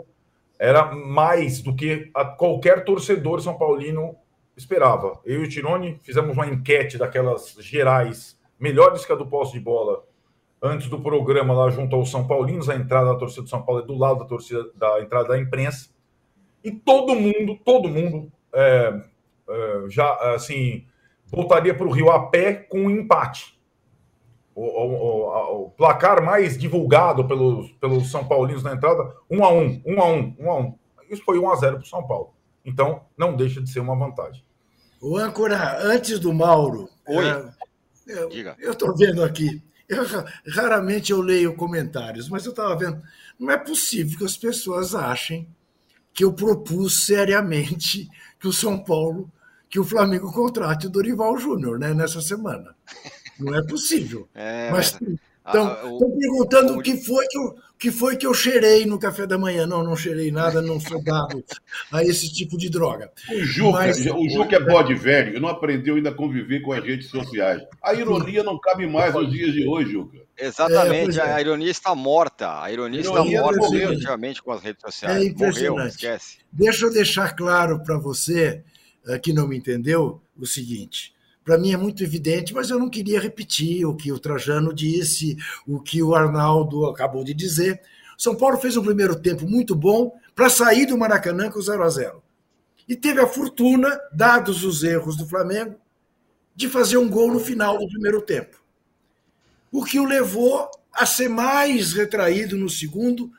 [0.59, 4.15] era mais do que qualquer torcedor são paulino
[4.55, 5.19] esperava.
[5.25, 9.61] Eu e o Tirone fizemos uma enquete daquelas gerais, melhores que a do posse de
[9.61, 10.05] bola,
[10.63, 13.83] antes do programa lá junto aos São Paulinos, a entrada da torcida do São Paulo
[13.83, 15.89] é do lado da torcida da entrada da imprensa.
[16.63, 19.01] E todo mundo, todo mundo é,
[19.49, 20.85] é, já assim
[21.27, 23.59] voltaria para o Rio a pé com um empate.
[24.55, 29.83] O, o, o, placar mais divulgado pelos, pelos São Paulinos na entrada, 1 a 1
[29.87, 30.75] 1 a 1 1 a 1
[31.09, 32.35] Isso foi 1 a 0 para o São Paulo.
[32.65, 34.45] Então, não deixa de ser uma vantagem.
[35.01, 36.91] O âncora, antes do Mauro.
[37.09, 37.27] Oi.
[37.27, 37.51] É,
[38.59, 39.63] eu estou vendo aqui.
[39.89, 40.05] Eu,
[40.55, 43.03] raramente eu leio comentários, mas eu estava vendo.
[43.39, 45.49] Não é possível que as pessoas achem
[46.13, 49.31] que eu propus seriamente que o São Paulo,
[49.69, 52.75] que o Flamengo contrate o Dorival Júnior, né, nessa semana.
[53.39, 54.29] Não é possível.
[54.35, 54.99] É, mas
[55.47, 55.83] estão ah,
[56.19, 57.39] perguntando o, que foi que
[57.81, 59.67] que foi que eu cheirei no café da manhã.
[59.67, 61.43] Não, não cheirei nada, não sou dado
[61.91, 63.11] a esse tipo de droga.
[63.33, 66.85] O Juca, Mas, o Juca é bode velho, não aprendeu ainda a conviver com as
[66.85, 67.63] redes sociais.
[67.83, 70.19] A ironia não cabe mais nos dias de hoje, Juca.
[70.39, 71.33] Exatamente, é, é.
[71.33, 72.63] a ironia está morta.
[72.63, 75.17] A ironia, a ironia está morta definitivamente com as redes sociais.
[75.17, 75.71] É impressionante.
[75.71, 76.39] Morreu, esquece.
[76.53, 78.63] Deixa eu deixar claro para você
[79.07, 81.15] eh, que não me entendeu o seguinte
[81.45, 85.37] para mim é muito evidente, mas eu não queria repetir o que o Trajano disse,
[85.67, 87.81] o que o Arnaldo acabou de dizer.
[88.17, 91.89] São Paulo fez um primeiro tempo muito bom para sair do Maracanã com 0 a
[91.89, 92.23] 0
[92.87, 95.77] E teve a fortuna, dados os erros do Flamengo,
[96.55, 98.63] de fazer um gol no final do primeiro tempo.
[99.73, 103.31] O que o levou a ser mais retraído no segundo,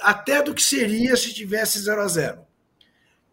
[0.00, 2.46] até do que seria se tivesse 0 a 0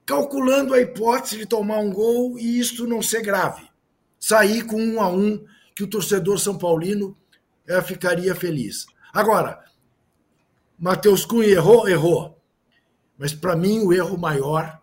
[0.06, 3.73] calculando a hipótese de tomar um gol e isto não ser grave
[4.24, 7.18] sair com um a um, que o torcedor São Paulino
[7.68, 8.86] é, ficaria feliz.
[9.14, 9.62] Agora,
[10.80, 12.42] Matheus Cunha errou, errou.
[13.18, 14.82] Mas para mim o erro maior,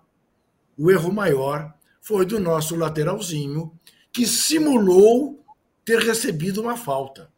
[0.77, 1.73] o erro maior
[2.03, 3.73] foi do nosso lateralzinho,
[4.13, 5.43] que simulou
[5.87, 7.33] ter recebido uma falta.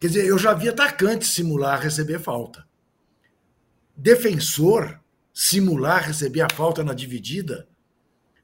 [0.00, 2.66] Quer dizer, eu já vi atacante simular receber falta.
[3.96, 4.98] Defensor
[5.32, 7.69] simular receber a falta na dividida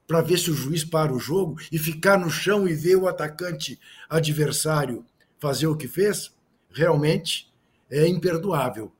[0.07, 3.07] para ver se o juiz para o jogo e ficar no chão e ver o
[3.07, 3.77] atacante
[4.09, 5.05] adversário
[5.37, 6.33] fazer o que fez,
[6.71, 7.51] realmente
[7.91, 8.91] é imperdoável.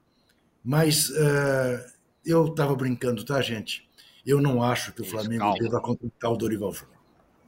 [0.63, 1.91] Mas uh,
[2.25, 3.87] eu estava brincando, tá, gente?
[4.25, 5.57] Eu não acho que o Flamengo Calma.
[5.57, 6.97] deva contratar o Dorival Júnior.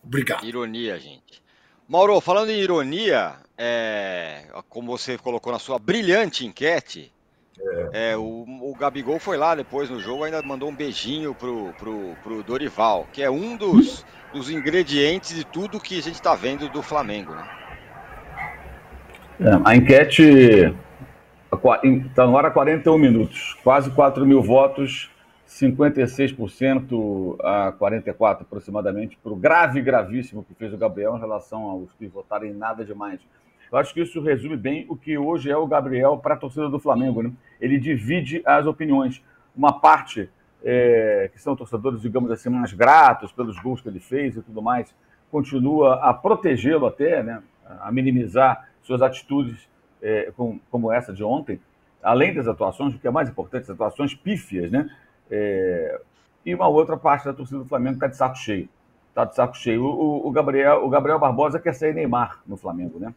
[0.01, 0.45] Obrigado.
[0.45, 1.43] Ironia, gente.
[1.87, 7.11] Mauro, falando em ironia, é, como você colocou na sua brilhante enquete,
[7.93, 8.17] é.
[8.17, 12.43] o, o Gabigol foi lá depois no jogo, ainda mandou um beijinho pro, pro, pro
[12.43, 16.81] Dorival, que é um dos, dos ingredientes de tudo que a gente está vendo do
[16.81, 17.33] Flamengo.
[17.33, 17.49] Né?
[19.41, 20.73] É, a enquete
[21.51, 25.09] está ar há 41 minutos, quase 4 mil votos,
[25.47, 31.91] 56% a 44% aproximadamente, para o grave, gravíssimo que fez o Gabriel em relação aos
[31.93, 33.19] que votaram em nada demais.
[33.71, 36.69] Eu acho que isso resume bem o que hoje é o Gabriel para a torcida
[36.69, 37.21] do Flamengo.
[37.21, 37.31] Né?
[37.59, 39.23] Ele divide as opiniões.
[39.55, 40.29] Uma parte
[40.63, 44.61] é, que são torcedores, digamos assim, mais gratos pelos gols que ele fez e tudo
[44.61, 44.93] mais,
[45.31, 47.43] continua a protegê-lo até, né?
[47.81, 49.69] a minimizar suas atitudes
[50.01, 51.59] é, com, como essa de ontem,
[52.01, 54.89] além das atuações, o que é mais importante, as atuações pífias, né?
[55.29, 56.01] É,
[56.45, 58.69] e uma outra parte da torcida do Flamengo está de saco cheio.
[59.09, 59.83] Está de saco cheio.
[59.83, 63.13] O, o, o, Gabriel, o Gabriel Barbosa quer ser Neymar no Flamengo, né?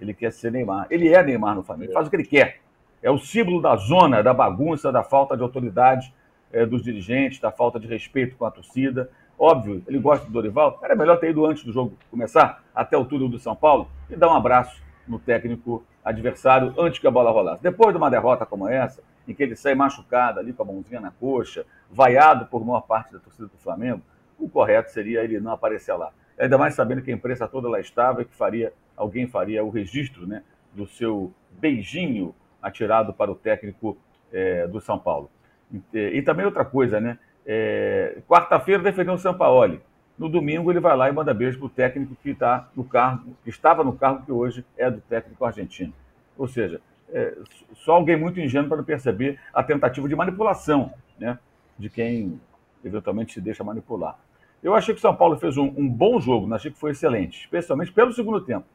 [0.00, 0.86] Ele quer ser Neymar.
[0.90, 2.60] Ele é Neymar no Flamengo, ele faz o que ele quer.
[3.02, 6.12] É o símbolo da zona, da bagunça, da falta de autoridade
[6.52, 9.10] é, dos dirigentes, da falta de respeito com a torcida.
[9.38, 10.80] Óbvio, ele gosta do Dorival.
[10.82, 14.16] Era melhor ter ido antes do jogo começar, até o túnel do São Paulo, e
[14.16, 17.62] dar um abraço no técnico adversário antes que a bola rolasse.
[17.62, 21.00] Depois de uma derrota como essa, em que ele sai machucado ali com a mãozinha
[21.00, 24.00] na coxa, vaiado por maior parte da torcida do Flamengo,
[24.38, 26.10] o correto seria ele não aparecer lá.
[26.38, 29.70] Ainda mais sabendo que a imprensa toda lá estava e que faria alguém faria o
[29.70, 30.42] registro né,
[30.74, 33.96] do seu beijinho atirado para o técnico
[34.32, 35.30] é, do São Paulo.
[35.72, 37.18] E, e, também outra coisa, né?
[37.46, 39.80] É, Quarta-feira defendeu o Sampaoli.
[40.18, 43.36] No domingo ele vai lá e manda beijo para o técnico que está no cargo,
[43.44, 45.92] que estava no cargo que hoje é do técnico argentino.
[46.36, 46.80] Ou seja,
[47.10, 47.36] é,
[47.74, 51.38] só alguém muito ingênuo para perceber a tentativa de manipulação, né?
[51.78, 52.40] De quem
[52.84, 54.18] eventualmente se deixa manipular.
[54.62, 57.42] Eu achei que o São Paulo fez um, um bom jogo, achei que foi excelente,
[57.42, 58.66] especialmente pelo segundo tempo.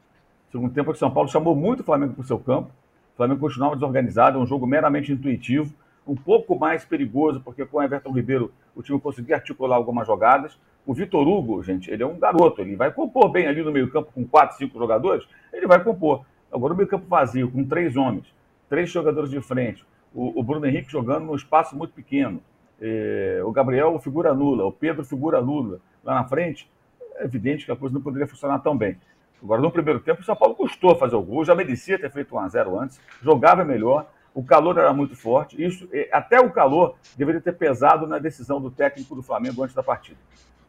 [0.54, 2.70] Segundo tempo que São Paulo chamou muito o Flamengo para o seu campo.
[3.12, 5.74] O Flamengo continuava desorganizado, um jogo meramente intuitivo,
[6.06, 10.56] um pouco mais perigoso, porque com o Everton Ribeiro o time conseguia articular algumas jogadas,
[10.86, 14.12] O Vitor Hugo, gente, ele é um garoto, ele vai compor bem ali no meio-campo
[14.14, 16.24] com quatro, cinco jogadores, ele vai compor.
[16.52, 18.32] Agora, o meio-campo vazio, com três homens,
[18.68, 22.40] três jogadores de frente, o, o Bruno Henrique jogando num espaço muito pequeno,
[22.80, 26.70] é, o Gabriel figura nula, o Pedro figura nula lá na frente,
[27.16, 28.96] é evidente que a coisa não poderia funcionar tão bem.
[29.42, 32.34] Agora, no primeiro tempo, o São Paulo custou fazer o gol, já merecia ter feito
[32.34, 36.96] 1 a 0 antes, jogava melhor, o calor era muito forte, isso, até o calor
[37.16, 40.18] deveria ter pesado na decisão do técnico do Flamengo antes da partida.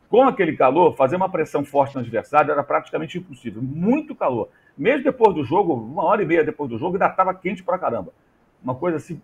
[0.07, 3.61] Com aquele calor, fazer uma pressão forte no adversário era praticamente impossível.
[3.61, 4.49] Muito calor.
[4.77, 7.79] Mesmo depois do jogo, uma hora e meia depois do jogo, ainda estava quente pra
[7.79, 8.13] caramba.
[8.63, 9.19] Uma coisa assim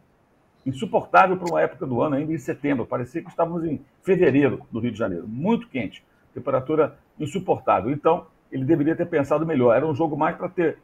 [0.65, 2.85] insuportável para uma época do ano, ainda em setembro.
[2.85, 5.27] Parecia que estávamos em fevereiro do Rio de Janeiro.
[5.27, 6.03] Muito quente.
[6.33, 7.91] Temperatura insuportável.
[7.91, 9.75] Então, ele deveria ter pensado melhor.
[9.75, 10.77] Era um jogo mais para ter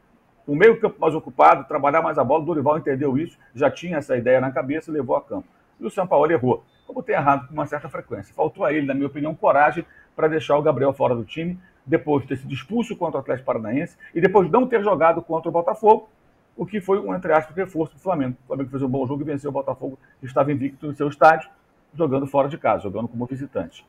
[0.45, 2.41] o meio campo mais ocupado, trabalhar mais a bola.
[2.41, 5.47] O Dorival entendeu isso, já tinha essa ideia na cabeça e levou a campo.
[5.79, 8.33] E o São Paulo errou, como tem errado com uma certa frequência.
[8.33, 12.23] Faltou a ele, na minha opinião, coragem para deixar o Gabriel fora do time, depois
[12.23, 15.49] de ter sido expulso contra o Atlético Paranaense e depois de não ter jogado contra
[15.49, 16.09] o Botafogo,
[16.55, 18.35] o que foi um, entre aspas, reforço do Flamengo.
[18.43, 21.07] O Flamengo fez um bom jogo e venceu o Botafogo, que estava invicto no seu
[21.07, 21.49] estádio,
[21.93, 23.85] jogando fora de casa, jogando como visitante.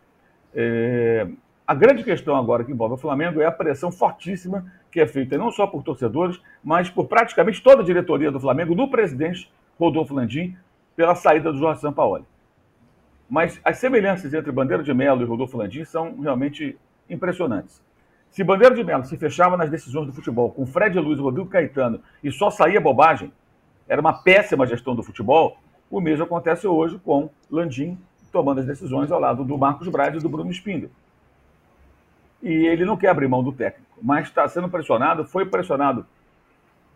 [0.55, 1.27] É...
[1.69, 5.37] A grande questão agora que envolve o Flamengo é a pressão fortíssima que é feita
[5.37, 10.15] não só por torcedores, mas por praticamente toda a diretoria do Flamengo, do presidente Rodolfo
[10.15, 10.57] Landim,
[10.97, 12.25] pela saída do Jorge Sampaoli.
[13.29, 16.75] Mas as semelhanças entre Bandeira de Melo e Rodolfo Landim são realmente
[17.07, 17.83] impressionantes.
[18.31, 21.51] Se Bandeira de Melo se fechava nas decisões do futebol com Fred Luiz e Rodrigo
[21.51, 23.31] Caetano e só saía bobagem,
[23.87, 25.59] era uma péssima gestão do futebol,
[25.91, 27.99] o mesmo acontece hoje com Landim
[28.33, 30.89] tomando as decisões ao lado do Marcos Braz e do Bruno Spindler.
[32.43, 36.07] E ele não quer abrir mão do técnico, mas está sendo pressionado, foi pressionado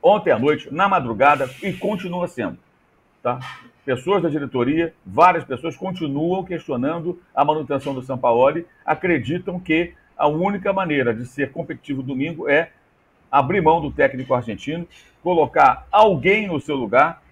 [0.03, 2.59] ontem à noite, na madrugada, e continua sendo.
[3.23, 3.39] Tá?
[3.85, 10.73] Pessoas da diretoria, várias pessoas continuam questionando a manutenção do Sampaoli, acreditam que a única
[10.73, 12.71] maneira de ser competitivo domingo é
[13.31, 14.87] abrir mão do técnico argentino,
[15.23, 17.23] colocar alguém no seu lugar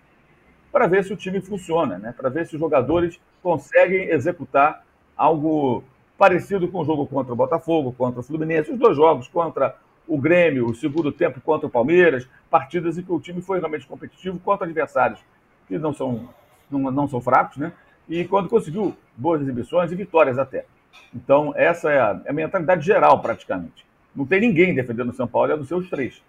[0.72, 2.14] para ver se o time funciona, né?
[2.16, 4.84] para ver se os jogadores conseguem executar
[5.16, 5.84] algo
[6.20, 9.74] parecido com o jogo contra o Botafogo, contra o Fluminense, os dois jogos contra
[10.06, 13.86] o Grêmio, o segundo tempo contra o Palmeiras, partidas em que o time foi realmente
[13.86, 15.18] competitivo contra adversários
[15.66, 16.28] que não são,
[16.70, 17.72] não, não são fracos, né?
[18.06, 20.66] E quando conseguiu boas exibições e vitórias até.
[21.14, 23.86] Então, essa é a, é a mentalidade geral, praticamente.
[24.14, 26.22] Não tem ninguém defendendo o São Paulo, é dos seus três.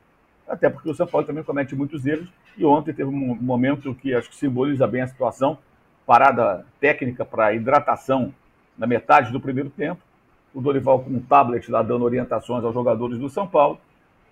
[0.47, 2.29] Até porque o São Paulo também comete muitos erros.
[2.57, 5.57] E ontem teve um momento que acho que simboliza bem a situação
[6.05, 8.33] parada técnica para hidratação
[8.81, 10.01] na metade do primeiro tempo.
[10.55, 13.79] O Dorival com um tablet lá dando orientações aos jogadores do São Paulo.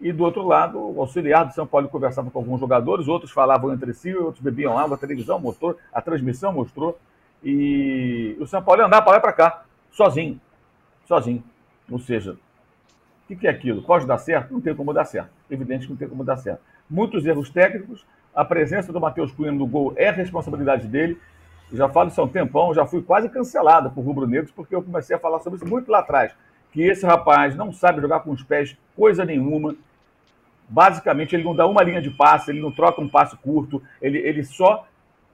[0.01, 3.71] E do outro lado, o auxiliar do São Paulo conversava com alguns jogadores, outros falavam
[3.71, 6.97] entre si, outros bebiam água, a televisão mostrou, a transmissão mostrou.
[7.43, 10.41] E o São Paulo andava para lá e para cá sozinho.
[11.05, 11.43] Sozinho.
[11.91, 12.35] Ou seja,
[13.29, 13.83] o que é aquilo?
[13.83, 14.51] Pode dar certo?
[14.51, 15.29] Não tem como dar certo.
[15.49, 16.61] Evidente que não tem como dar certo.
[16.89, 18.03] Muitos erros técnicos.
[18.33, 21.19] A presença do Matheus Cunha no gol é responsabilidade dele.
[21.71, 25.15] Já falo isso há um tempão, já fui quase cancelado por rubro-negros, porque eu comecei
[25.15, 26.33] a falar sobre isso muito lá atrás.
[26.71, 29.75] Que esse rapaz não sabe jogar com os pés coisa nenhuma.
[30.67, 34.17] Basicamente, ele não dá uma linha de passe, ele não troca um passe curto, ele,
[34.19, 34.85] ele só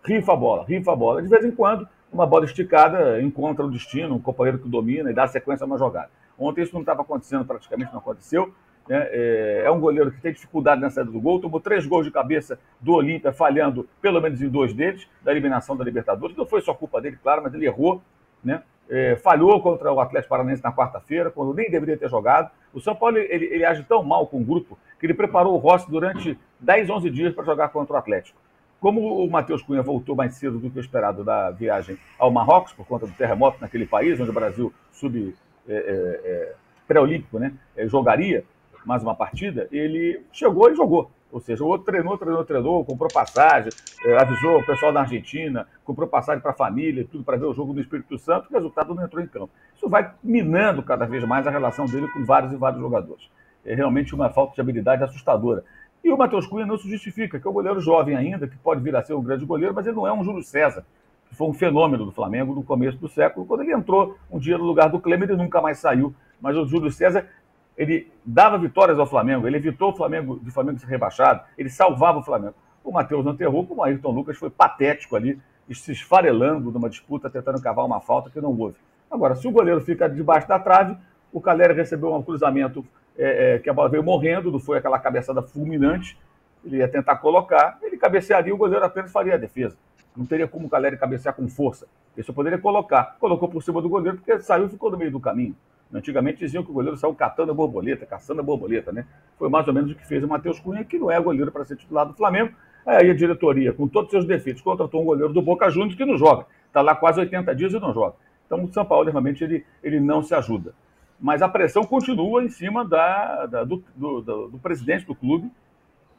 [0.04, 1.21] rifa a bola, rifa a bola.
[1.21, 5.13] De vez em quando, uma bola esticada encontra o destino, um companheiro que domina e
[5.13, 6.10] dá sequência a uma jogada.
[6.38, 8.54] Ontem isso não estava acontecendo, praticamente não aconteceu.
[8.88, 9.08] Né?
[9.12, 12.12] É, é um goleiro que tem dificuldade na saída do gol, tomou três gols de
[12.12, 16.36] cabeça do Olímpia, falhando pelo menos em dois deles, da eliminação da Libertadores.
[16.36, 18.02] Não foi só culpa dele, claro, mas ele errou.
[18.43, 18.62] Né?
[18.88, 22.52] É, falhou contra o Atlético Paranaense na quarta-feira, quando nem deveria ter jogado.
[22.71, 25.58] O São Paulo ele, ele age tão mal com o grupo que ele preparou o
[25.58, 28.39] Rossi durante 10, 11 dias para jogar contra o Atlético.
[28.80, 32.86] Como o Matheus Cunha voltou mais cedo do que esperado da viagem ao Marrocos, por
[32.86, 35.34] conta do terremoto naquele país, onde o Brasil sub
[35.67, 36.54] é, é, é,
[36.88, 38.43] pré-olímpico né, é, jogaria
[38.86, 41.12] mais uma partida, ele chegou e jogou.
[41.32, 43.69] Ou seja, o outro treinou, treinou, treinou, comprou passagem,
[44.06, 47.54] é, avisou o pessoal da Argentina, comprou passagem para a família, tudo para ver o
[47.54, 49.50] jogo do Espírito Santo, o resultado não entrou em campo.
[49.76, 53.30] Isso vai minando cada vez mais a relação dele com vários e vários jogadores.
[53.65, 55.63] É realmente uma falta de habilidade assustadora.
[56.06, 58.80] E o Matheus Cunha não se justifica, que é um goleiro jovem ainda, que pode
[58.80, 60.86] vir a ser um grande goleiro, mas ele não é um Júlio César,
[61.28, 63.45] que foi um fenômeno do Flamengo no começo do século.
[63.45, 66.13] Quando ele entrou um dia no lugar do Klemer, ele nunca mais saiu.
[66.39, 67.28] Mas o Júlio César,
[67.77, 72.19] ele dava vitórias ao Flamengo, ele evitou o Flamengo de Flamengo ser rebaixado, ele salvava
[72.19, 72.55] o Flamengo.
[72.83, 75.39] O Matheus como o Ayrton Lucas foi patético ali,
[75.71, 78.77] se esfarelando numa disputa, tentando cavar uma falta que não houve.
[79.09, 80.95] Agora, se o goleiro fica debaixo da trave,
[81.33, 82.85] o Calera recebeu um cruzamento
[83.17, 86.17] é, é, que a bola veio morrendo, não foi aquela cabeçada fulminante,
[86.63, 89.75] ele ia tentar colocar, ele cabecearia, o goleiro apenas faria a defesa.
[90.15, 91.88] Não teria como o Caleri cabecear com força.
[92.15, 93.17] Ele só poderia colocar.
[93.19, 95.55] Colocou por cima do goleiro, porque saiu e ficou no meio do caminho.
[95.95, 99.05] Antigamente diziam que o goleiro saiu catando a borboleta, caçando a borboleta, né?
[99.39, 101.63] Foi mais ou menos o que fez o Matheus Cunha, que não é goleiro para
[101.63, 102.53] ser titular do Flamengo.
[102.86, 106.05] Aí a diretoria, com todos os seus defeitos, contratou um goleiro do Boca Juniors que
[106.05, 106.45] não joga.
[106.67, 108.15] Está lá quase 80 dias e não joga.
[108.45, 110.73] Então o São Paulo, realmente, ele, ele não se ajuda.
[111.19, 115.49] Mas a pressão continua em cima da, da do, do, do, do, presidente do clube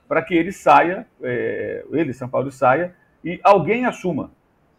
[0.08, 4.30] para que ele saia, é, ele, São Paulo, saia e alguém assuma.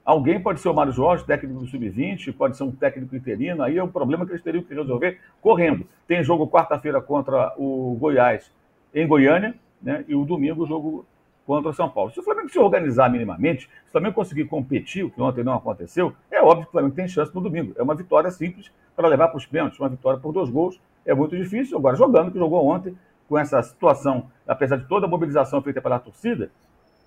[0.07, 3.77] Alguém pode ser o Mário Jorge, técnico do Sub-20, pode ser um técnico interino, aí
[3.77, 5.85] é um problema que eles teriam que resolver correndo.
[6.07, 8.49] Tem jogo quarta-feira contra o Goiás
[8.95, 10.05] em Goiânia, né?
[10.07, 11.05] E o domingo o jogo
[11.45, 12.09] contra o São Paulo.
[12.11, 15.55] Se o Flamengo se organizar minimamente, se o Flamengo conseguir competir, o que ontem não
[15.55, 17.73] aconteceu, é óbvio que o Flamengo tem chance no domingo.
[17.77, 20.79] É uma vitória simples para levar para os pênaltis, uma vitória por dois gols.
[21.05, 21.77] É muito difícil.
[21.77, 25.99] Agora, jogando, que jogou ontem, com essa situação, apesar de toda a mobilização feita pela
[25.99, 26.49] torcida,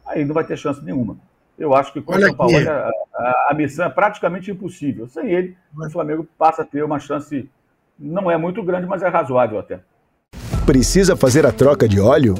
[0.04, 1.16] aí não vai ter chance nenhuma.
[1.60, 5.06] Eu acho que com o São Paulo a, a, a, missão é praticamente impossível.
[5.06, 7.50] Sem ele, o Flamengo passa a ter uma chance,
[7.98, 9.80] não é muito grande, mas é razoável até.
[10.64, 12.34] Precisa fazer a troca de óleo?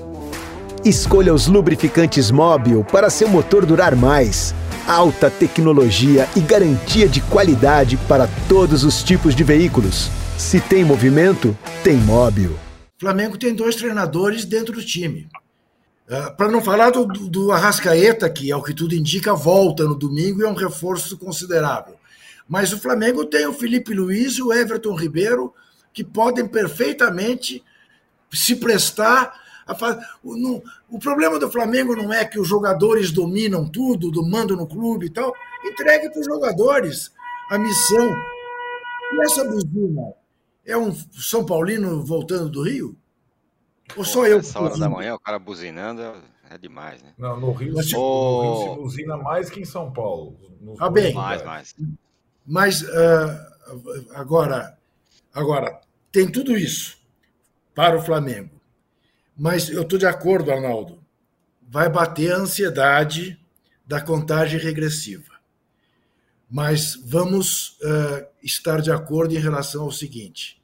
[0.83, 4.55] Escolha os lubrificantes Móbil para seu motor durar mais.
[4.89, 10.09] Alta tecnologia e garantia de qualidade para todos os tipos de veículos.
[10.39, 11.55] Se tem movimento,
[11.85, 12.57] tem Móbil.
[12.99, 15.29] Flamengo tem dois treinadores dentro do time.
[16.11, 20.41] Uh, Para não falar do, do Arrascaeta, que, ao que tudo indica, volta no domingo
[20.41, 21.95] e é um reforço considerável.
[22.49, 25.55] Mas o Flamengo tem o Felipe Luiz e o Everton Ribeiro,
[25.93, 27.63] que podem perfeitamente
[28.33, 30.05] se prestar a fazer.
[30.21, 34.67] O, o problema do Flamengo não é que os jogadores dominam tudo, do mando no
[34.67, 35.33] clube e tal.
[35.65, 37.13] Entregue para os jogadores
[37.51, 38.13] a missão.
[39.13, 40.13] E essa buzina
[40.67, 42.97] é um São Paulino voltando do Rio?
[43.97, 44.39] Ou só eu?
[44.39, 46.03] Essa hora da manhã, o cara buzinando
[46.49, 47.13] é demais, né?
[47.17, 50.37] Não, no Rio, se, no Rio se buzina mais que em São Paulo.
[50.79, 51.15] Ah, bem.
[51.15, 51.75] Mais, mais.
[52.47, 54.77] Mas uh, agora,
[55.33, 56.99] agora, tem tudo isso
[57.75, 58.61] para o Flamengo.
[59.37, 60.99] Mas eu estou de acordo, Arnaldo.
[61.69, 63.41] Vai bater a ansiedade
[63.87, 65.31] da contagem regressiva.
[66.51, 70.60] Mas vamos uh, estar de acordo em relação ao seguinte: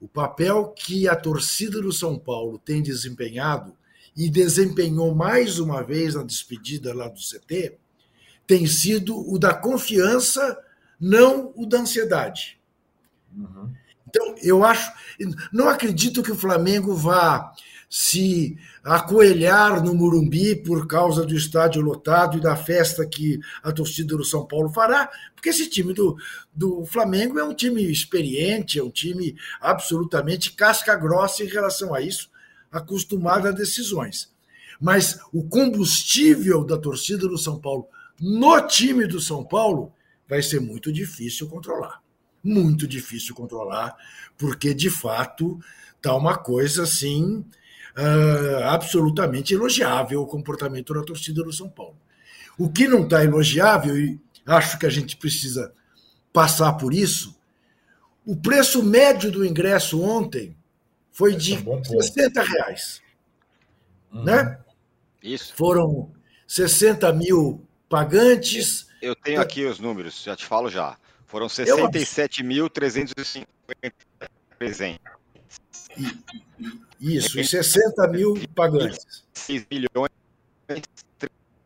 [0.00, 3.76] o papel que a torcida do São Paulo tem desempenhado
[4.16, 7.78] e desempenhou mais uma vez na despedida lá do CT
[8.50, 10.58] tem sido o da confiança,
[10.98, 12.58] não o da ansiedade.
[13.32, 13.72] Uhum.
[14.08, 14.92] Então, eu acho,
[15.52, 17.54] não acredito que o Flamengo vá
[17.92, 24.16] se acoelhar no Murumbi por causa do estádio lotado e da festa que a torcida
[24.16, 26.16] do São Paulo fará, porque esse time do,
[26.54, 32.00] do Flamengo é um time experiente, é um time absolutamente casca grossa em relação a
[32.00, 32.30] isso,
[32.70, 34.32] acostumado a decisões.
[34.80, 37.88] Mas o combustível da torcida do São Paulo
[38.20, 39.92] no time do São Paulo
[40.28, 42.00] vai ser muito difícil controlar.
[42.42, 43.96] Muito difícil controlar,
[44.38, 45.58] porque de fato
[45.96, 47.44] está uma coisa assim
[47.96, 51.96] uh, absolutamente elogiável o comportamento da torcida do São Paulo.
[52.58, 55.72] O que não está elogiável, e acho que a gente precisa
[56.32, 57.36] passar por isso,
[58.24, 60.56] o preço médio do ingresso ontem
[61.10, 63.02] foi de é 60 reais.
[64.12, 64.24] Uhum.
[64.24, 64.58] Né?
[65.22, 65.54] Isso.
[65.54, 66.12] Foram
[66.46, 68.88] 60 mil pagantes.
[69.00, 70.98] Eu tenho aqui os números, já te falo já.
[71.26, 73.46] Foram 67.350
[74.58, 75.00] presentes.
[77.00, 79.24] Isso, e 60 mil pagantes.
[79.32, 80.10] 6 milhões.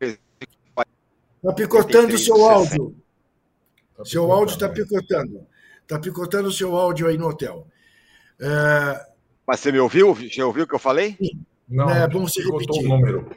[0.02, 2.96] Está picotando o seu áudio.
[3.96, 5.46] Tá seu áudio está picotando.
[5.82, 7.66] Está picotando o seu áudio aí no hotel.
[8.40, 9.06] É...
[9.46, 10.14] Mas você me ouviu?
[10.14, 11.16] Você ouviu o que eu falei?
[11.20, 11.44] Sim.
[11.68, 12.84] Não, é bom você repetir.
[12.84, 13.36] o número.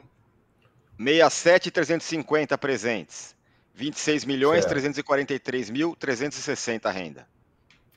[0.98, 3.36] 67,350 presentes.
[3.74, 4.70] 26 milhões certo.
[4.70, 7.26] 343 mil 360 renda.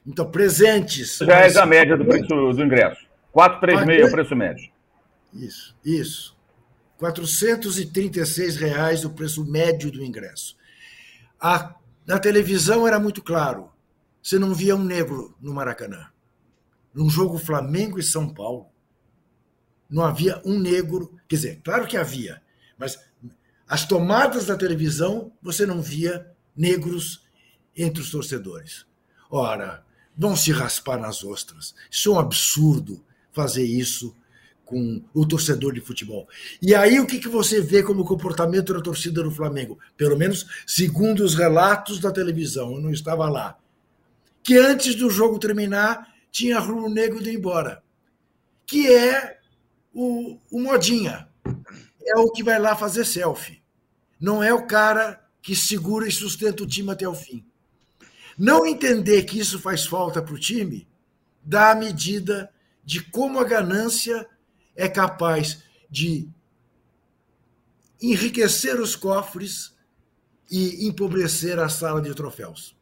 [0.05, 1.17] Então, presentes.
[1.17, 3.05] Já é a média do preço do ingresso.
[3.31, 4.71] 436 é o preço médio.
[5.33, 6.37] Isso, isso.
[6.97, 10.55] 436 reais o preço médio do ingresso.
[11.39, 11.75] A,
[12.05, 13.71] na televisão era muito claro.
[14.21, 16.07] Você não via um negro no Maracanã.
[16.93, 18.67] Num jogo Flamengo e São Paulo,
[19.89, 21.17] não havia um negro.
[21.27, 22.41] Quer dizer, claro que havia,
[22.77, 22.99] mas
[23.67, 27.25] as tomadas da televisão você não via negros
[27.75, 28.85] entre os torcedores.
[29.29, 29.83] Ora,
[30.21, 31.73] vão se raspar nas ostras.
[31.89, 33.03] Isso é um absurdo
[33.33, 34.15] fazer isso
[34.63, 36.29] com o torcedor de futebol.
[36.61, 39.79] E aí o que, que você vê como comportamento da torcida do Flamengo?
[39.97, 43.57] Pelo menos segundo os relatos da televisão, eu não estava lá.
[44.43, 47.81] Que antes do jogo terminar, tinha Rubro Negro indo embora.
[48.67, 49.39] Que é
[49.91, 51.27] o, o modinha.
[52.05, 53.59] É o que vai lá fazer selfie.
[54.19, 57.43] Não é o cara que segura e sustenta o time até o fim.
[58.37, 60.87] Não entender que isso faz falta para o time
[61.43, 62.51] dá a medida
[62.83, 64.27] de como a ganância
[64.75, 66.27] é capaz de
[68.01, 69.75] enriquecer os cofres
[70.49, 72.75] e empobrecer a sala de troféus.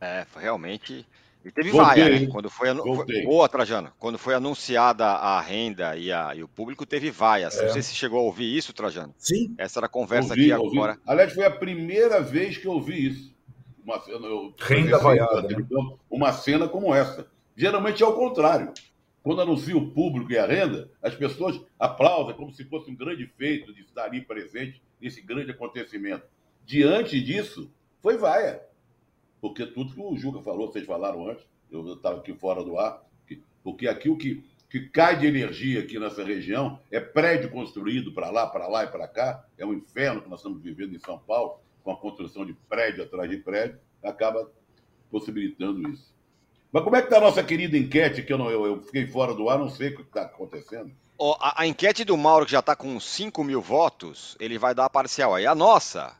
[0.00, 1.06] É, realmente.
[1.44, 2.26] E teve vaia, né?
[2.26, 3.04] Quando foi, anu...
[3.24, 3.92] Boa, Trajano.
[3.98, 6.34] Quando foi anunciada a renda e, a...
[6.34, 7.48] e o público, teve vaia.
[7.52, 7.66] É.
[7.66, 9.14] Não sei se chegou a ouvir isso, Trajano.
[9.18, 9.54] Sim.
[9.58, 10.76] Essa era a conversa ouvi, aqui ouvi.
[10.76, 10.98] agora.
[11.06, 13.33] Aliás, foi a primeira vez que eu ouvi isso.
[13.84, 15.42] Uma, eu, renda vaiada.
[15.42, 15.66] Né?
[16.10, 17.30] Uma cena como essa.
[17.54, 18.72] Geralmente é o contrário.
[19.22, 23.26] Quando anuncia o público e a renda, as pessoas aplaudem como se fosse um grande
[23.26, 26.24] feito de estar ali presente nesse grande acontecimento.
[26.64, 27.70] Diante disso,
[28.02, 28.62] foi vaia.
[29.40, 33.02] Porque tudo que o Juca falou, vocês falaram antes, eu estava aqui fora do ar,
[33.62, 38.30] porque aqui o que, que cai de energia aqui nessa região é prédio construído para
[38.30, 41.18] lá, para lá e para cá, é um inferno que nós estamos vivendo em São
[41.18, 44.50] Paulo, com a construção de prédio atrás de prédio, acaba
[45.10, 46.12] possibilitando isso.
[46.72, 49.06] Mas como é que está a nossa querida enquete, que eu, não, eu, eu fiquei
[49.06, 50.90] fora do ar, não sei o que está acontecendo.
[51.16, 54.74] Oh, a, a, enquete do Mauro, que já está com 5 mil votos, ele vai
[54.74, 55.34] dar a parcial.
[55.34, 56.16] Aí a nossa,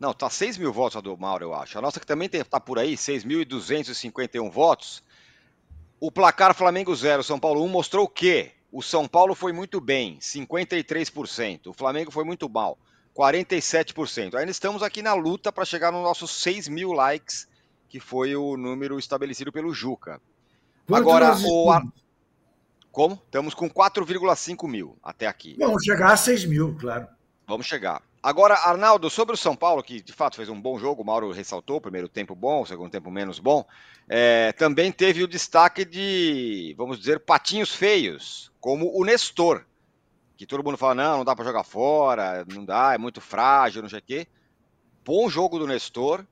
[0.00, 1.78] não, tá 6 mil votos a do Mauro, eu acho.
[1.78, 5.04] A nossa que também está por aí, 6.251 votos.
[6.00, 10.18] O placar Flamengo 0, São Paulo 1 mostrou que o São Paulo foi muito bem,
[10.18, 11.68] 53%.
[11.68, 12.76] O Flamengo foi muito mal,
[13.16, 14.34] 47%.
[14.34, 17.46] Ainda estamos aqui na luta para chegar nos nossos 6 mil likes
[17.88, 20.18] que foi o número estabelecido pelo Juca.
[20.86, 21.92] Quanto Agora, o.
[22.90, 23.14] Como?
[23.24, 25.56] Estamos com 4,5 mil até aqui.
[25.58, 27.06] Vamos chegar a 6 mil, claro.
[27.46, 28.02] Vamos chegar.
[28.22, 31.32] Agora, Arnaldo, sobre o São Paulo, que de fato fez um bom jogo, o Mauro
[31.32, 33.66] ressaltou, primeiro tempo bom, segundo tempo menos bom,
[34.08, 39.66] é, também teve o destaque de, vamos dizer, patinhos feios, como o Nestor,
[40.42, 43.80] que todo mundo fala, não, não dá para jogar fora, não dá, é muito frágil,
[43.80, 44.26] não sei o quê.
[45.04, 46.26] Bom jogo do Nestor,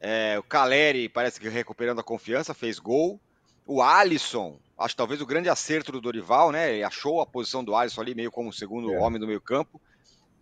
[0.00, 3.20] é, o Caleri parece que recuperando a confiança, fez gol.
[3.66, 6.72] O Alisson, acho talvez o grande acerto do Dorival, né?
[6.72, 8.98] Ele achou a posição do Alisson ali meio como o segundo é.
[8.98, 9.78] homem do meio campo.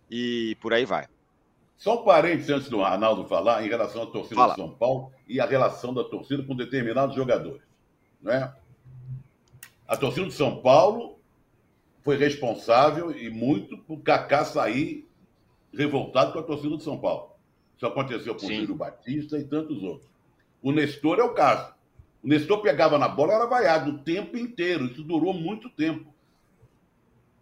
[0.09, 1.05] E por aí vai.
[1.75, 4.53] Só um parênteses antes do Arnaldo falar em relação à torcida Fala.
[4.53, 7.61] do São Paulo e a relação da torcida com determinados jogadores.
[8.21, 8.53] Né?
[9.85, 11.18] A torcida do São Paulo
[12.09, 15.07] foi responsável e muito por Kaká sair
[15.71, 17.35] revoltado com a torcida do São Paulo.
[17.77, 20.09] Isso aconteceu com o Júlio Batista e tantos outros.
[20.59, 21.71] O Nestor é o caso.
[22.23, 24.85] O Nestor pegava na bola era vaiado o tempo inteiro.
[24.85, 26.11] Isso durou muito tempo.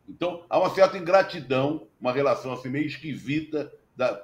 [0.05, 4.21] Então, há uma certa ingratidão, uma relação assim meio esquisita da,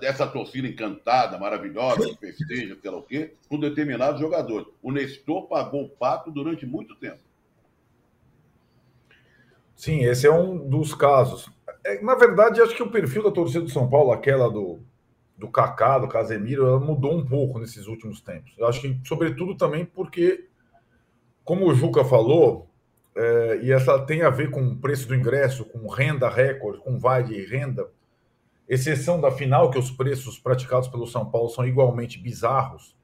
[0.00, 4.68] dessa torcida encantada, maravilhosa, que festeja, sei lá o quê, com determinados jogadores.
[4.80, 7.18] O Nestor pagou o pato durante muito tempo.
[9.80, 11.48] Sim, esse é um dos casos.
[11.82, 14.78] É, na verdade, acho que o perfil da torcida do São Paulo, aquela do
[15.38, 18.52] do Kaká, do Casemiro, ela mudou um pouco nesses últimos tempos.
[18.58, 20.50] Eu acho que, sobretudo, também porque,
[21.42, 22.68] como o Juca falou,
[23.16, 26.98] é, e essa tem a ver com o preço do ingresso, com renda recorde, com
[26.98, 27.88] vai de renda,
[28.68, 32.94] exceção da final, que os preços praticados pelo São Paulo são igualmente bizarros,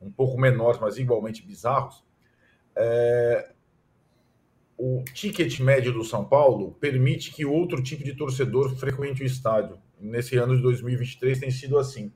[0.00, 2.04] um pouco menores, mas igualmente bizarros.
[2.76, 3.50] É,
[4.82, 9.76] o ticket médio do São Paulo permite que outro tipo de torcedor frequente o estádio
[10.00, 12.10] nesse ano de 2023 tem sido assim.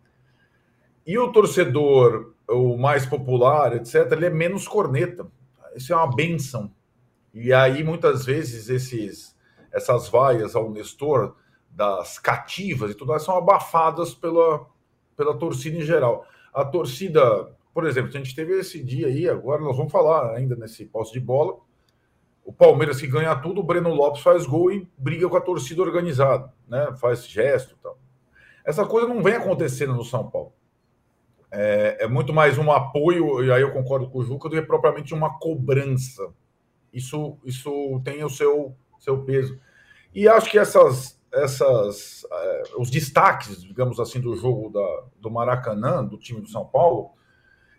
[1.06, 5.30] E o torcedor, o mais popular, etc., ele é menos corneta.
[5.76, 6.72] Isso é uma benção.
[7.34, 9.36] E aí, muitas vezes, esses,
[9.70, 11.36] essas vaias ao Nestor,
[11.68, 14.64] das cativas e tudo mais, são abafadas pela,
[15.14, 16.26] pela torcida em geral.
[16.54, 20.56] A torcida, por exemplo, a gente teve esse dia aí, agora nós vamos falar ainda
[20.56, 21.58] nesse posse de bola,
[22.44, 25.80] o Palmeiras que ganha tudo, o Breno Lopes faz gol e briga com a torcida
[25.80, 26.94] organizada, né?
[27.00, 27.98] Faz gesto e tal.
[28.64, 30.52] Essa coisa não vem acontecendo no São Paulo.
[31.50, 34.62] É, é, muito mais um apoio, e aí eu concordo com o Juca, do que
[34.62, 36.28] propriamente uma cobrança.
[36.92, 39.58] Isso, isso tem o seu, seu peso.
[40.14, 46.04] E acho que essas, essas é, os destaques, digamos assim, do jogo da, do Maracanã,
[46.04, 47.10] do time do São Paulo,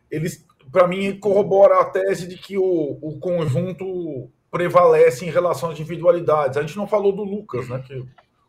[0.10, 5.78] eles, para mim, corroboram a tese de que o, o conjunto prevalece em relação às
[5.78, 6.56] individualidades.
[6.56, 7.84] A gente não falou do Lucas, né?
[7.86, 7.94] Que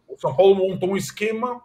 [0.07, 1.61] o São Paulo montou um esquema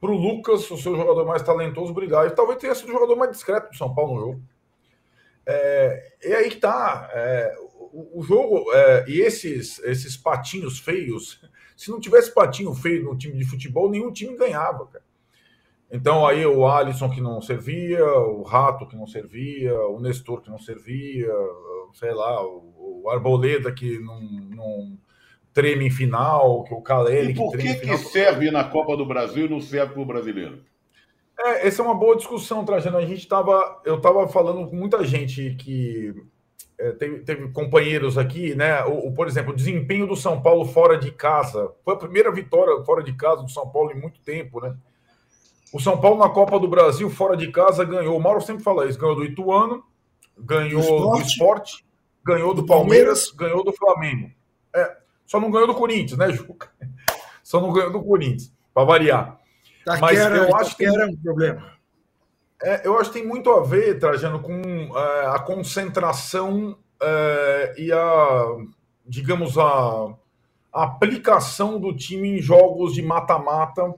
[0.00, 2.26] para o Lucas, o seu jogador mais talentoso, brigar.
[2.26, 4.42] E talvez tenha sido o jogador mais discreto do São Paulo no jogo.
[5.44, 7.10] É, e aí que tá.
[7.12, 7.54] É,
[7.92, 11.42] o, o, jogo é, e esses, esses patinhos feios.
[11.76, 15.04] Se não tivesse patinho feio no time de futebol, nenhum time ganhava, cara.
[15.90, 20.48] Então aí o Alisson que não servia, o Rato que não servia, o Nestor que
[20.48, 21.30] não servia,
[21.92, 22.70] sei lá, o,
[23.02, 24.98] o Arboleda que não, não
[25.52, 29.06] treme em final, que o Caleri e por que, que, que serve na Copa do
[29.06, 30.62] Brasil e não serve para o brasileiro?
[31.38, 32.98] É, essa é uma boa discussão, Trajano.
[32.98, 36.14] A gente tava, eu estava falando com muita gente que
[36.78, 38.84] é, teve, teve, companheiros aqui, né?
[38.84, 41.72] O, o, por exemplo, o desempenho do São Paulo fora de casa.
[41.84, 44.74] Foi a primeira vitória fora de casa do São Paulo em muito tempo, né?
[45.72, 48.16] O São Paulo na Copa do Brasil, fora de casa, ganhou.
[48.16, 49.82] O Mauro sempre fala isso: ganhou do Ituano,
[50.38, 51.89] ganhou do Esporte, do esporte
[52.24, 54.30] ganhou do, Palmeiras, ganhou do Flamengo.
[54.74, 54.96] É,
[55.26, 56.70] só não ganhou do Corinthians, né, Juca?
[57.42, 59.40] Só não ganhou do Corinthians, para variar.
[59.84, 61.72] Taquera, Mas eu acho que tem, um problema.
[62.62, 64.60] É, eu acho que tem muito a ver, Trajano, com
[64.96, 68.56] é, a concentração é, e a,
[69.06, 70.14] digamos, a,
[70.72, 73.94] a, aplicação do time em jogos de mata-mata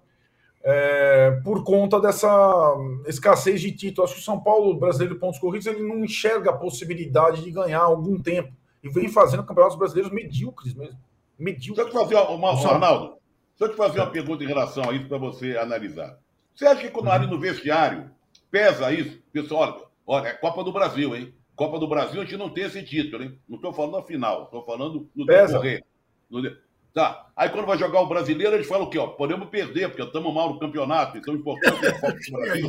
[0.65, 4.05] é, por conta dessa escassez de título.
[4.05, 7.51] Acho que o São Paulo, brasileiro de pontos corridos, ele não enxerga a possibilidade de
[7.51, 8.53] ganhar algum tempo
[8.83, 10.99] e vem fazendo campeonatos brasileiros medíocres mesmo.
[11.39, 11.87] Medíocres.
[11.87, 13.17] Deixa eu te fazer uma, uma Ronaldo,
[13.59, 16.19] deixa eu te fazer uma pergunta em relação a isso para você analisar.
[16.55, 17.13] Você acha que quando uhum.
[17.13, 18.11] ali no vestiário
[18.51, 19.21] pesa isso?
[19.33, 21.35] Pessoal, olha, olha, é Copa do Brasil, hein?
[21.57, 23.39] Copa do Brasil a gente não tem esse título, hein?
[23.49, 25.85] Não estou falando na final, estou falando no decorrer.
[26.31, 26.57] No de...
[26.95, 27.27] Tá.
[27.35, 28.99] Aí quando vai jogar o brasileiro, eles falam o quê?
[28.99, 32.69] Ó, podemos perder, porque estamos mal no campeonato, então é importante é Copa do Brasil.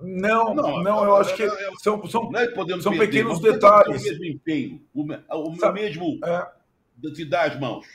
[0.00, 1.48] Não, não, não, eu acho que
[1.80, 2.46] são, são, não é
[2.80, 4.02] são perder, pequenos detalhes.
[4.02, 6.48] O mesmo empenho, o, o mesmo é.
[6.98, 7.86] de dar as mãos.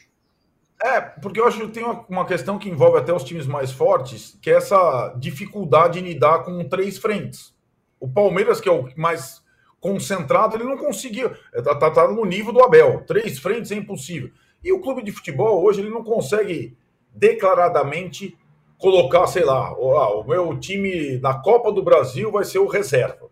[0.82, 3.72] É, porque eu acho que tem uma, uma, questão que envolve até os times mais
[3.72, 7.54] fortes, que é essa dificuldade em lidar com três frentes.
[8.00, 9.42] O Palmeiras, que é o mais
[9.80, 11.36] concentrado, ele não conseguiu.
[11.54, 13.04] Está tá, tá no nível do Abel.
[13.08, 14.32] Três frentes é impossível.
[14.64, 16.78] E o clube de futebol, hoje, ele não consegue
[17.14, 18.38] declaradamente
[18.78, 22.68] colocar, sei lá, o, ah, o meu time na Copa do Brasil vai ser o
[22.68, 23.30] reserva.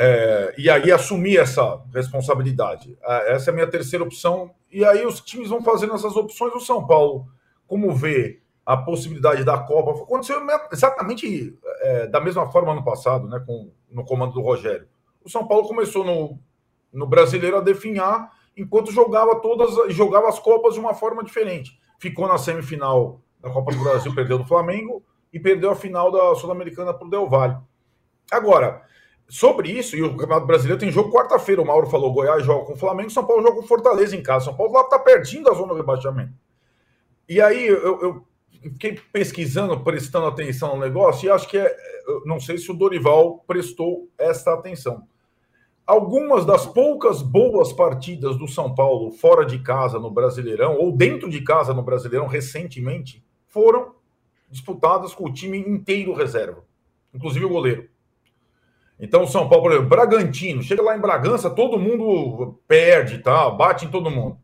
[0.00, 2.96] É, e aí assumir essa responsabilidade.
[3.02, 4.54] É, essa é a minha terceira opção.
[4.70, 6.54] E aí os times vão fazendo essas opções.
[6.54, 7.26] O São Paulo,
[7.66, 10.40] como vê a possibilidade da Copa, aconteceu
[10.70, 14.86] exatamente é, da mesma forma ano passado, né, com, no comando do Rogério.
[15.24, 16.38] O São Paulo começou no,
[16.92, 21.78] no brasileiro a definhar, enquanto jogava todas, jogava as Copas de uma forma diferente.
[21.98, 25.02] Ficou na semifinal da Copa do Brasil, perdeu do Flamengo
[25.32, 27.56] e perdeu a final da Sul-Americana para o Del Valle.
[28.30, 28.82] Agora,
[29.28, 32.72] sobre isso, e o Campeonato Brasileiro tem jogo quarta-feira, o Mauro falou, Goiás joga com
[32.72, 34.46] o Flamengo, São Paulo joga com Fortaleza em casa.
[34.46, 36.32] São Paulo lá está pertinho da zona de rebaixamento.
[37.28, 38.26] E aí eu, eu,
[38.62, 41.76] fiquei pesquisando, prestando atenção no negócio, e acho que é.
[42.24, 45.06] Não sei se o Dorival prestou essa atenção.
[45.88, 51.30] Algumas das poucas boas partidas do São Paulo fora de casa no Brasileirão, ou dentro
[51.30, 53.94] de casa no Brasileirão recentemente, foram
[54.50, 56.62] disputadas com o time inteiro reserva,
[57.14, 57.88] inclusive o goleiro.
[59.00, 63.48] Então, o São Paulo, por exemplo, Bragantino, chega lá em Bragança, todo mundo perde, tá?
[63.48, 64.36] bate em todo mundo.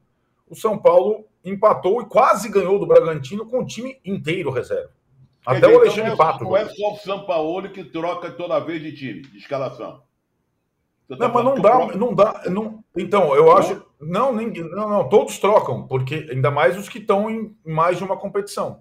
[0.49, 4.92] O São Paulo empatou e quase ganhou do Bragantino com o time inteiro reserva.
[5.45, 6.45] Até dizer, o Alexandre então, Pato.
[6.45, 10.03] Não é só o São Paulo que troca toda vez de time, de escalação.
[11.09, 12.42] Tá não, mas não dá, não dá.
[12.46, 13.84] Não, então, eu acho.
[14.00, 18.05] Não, nem, não, não, todos trocam, porque ainda mais os que estão em mais de
[18.05, 18.80] uma competição.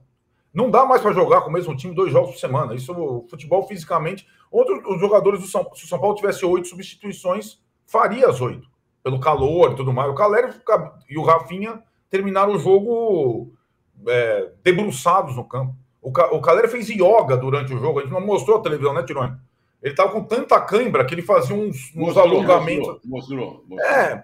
[0.53, 2.75] Não dá mais para jogar com o mesmo time dois jogos por semana.
[2.75, 4.25] Isso, o futebol fisicamente.
[4.51, 8.67] Outros os jogadores do São se o São Paulo tivesse oito substituições, faria as oito,
[9.03, 10.09] pelo calor e tudo mais.
[10.09, 10.53] O Caleri
[11.09, 13.51] e o Rafinha terminaram o jogo
[14.07, 15.75] é, debruçados no campo.
[16.01, 19.03] O, o Caleri fez yoga durante o jogo, a gente não mostrou a televisão, né,
[19.03, 19.35] Tirone?
[19.83, 22.99] Ele estava com tanta cãibra que ele fazia uns, uns mostrou, alongamentos.
[23.03, 24.23] Mostrou, mostrou, É.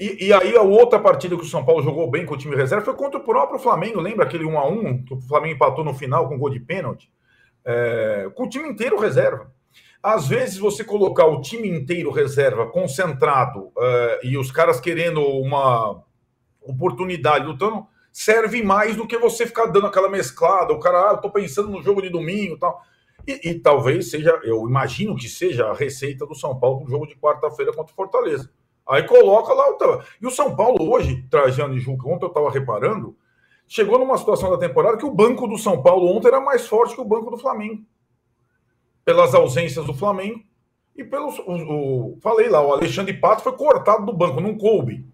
[0.00, 2.56] E, e, aí a outra partida que o São Paulo jogou bem com o time
[2.56, 4.00] reserva foi contra o próprio Flamengo.
[4.00, 7.08] Lembra aquele 1 a 1 que o Flamengo empatou no final com gol de pênalti?
[7.64, 9.52] É, com o time inteiro reserva.
[10.02, 16.02] Às vezes você colocar o time inteiro reserva concentrado é, e os caras querendo uma
[16.60, 20.72] oportunidade lutando, serve mais do que você ficar dando aquela mesclada.
[20.72, 22.82] O cara, ah, eu tô pensando no jogo de domingo e tal.
[23.26, 26.90] E, e, talvez seja, eu imagino que seja a receita do São Paulo para o
[26.90, 28.50] jogo de quarta-feira contra o Fortaleza.
[28.88, 30.02] Aí coloca lá o.
[30.20, 33.16] E o São Paulo hoje, Trajano e Juca, ontem eu estava reparando,
[33.66, 36.94] chegou numa situação da temporada que o banco do São Paulo ontem era mais forte
[36.94, 37.82] que o banco do Flamengo.
[39.04, 40.40] Pelas ausências do Flamengo
[40.96, 41.38] e pelos.
[41.40, 45.06] O, o, falei lá, o Alexandre Pato foi cortado do banco, não coube.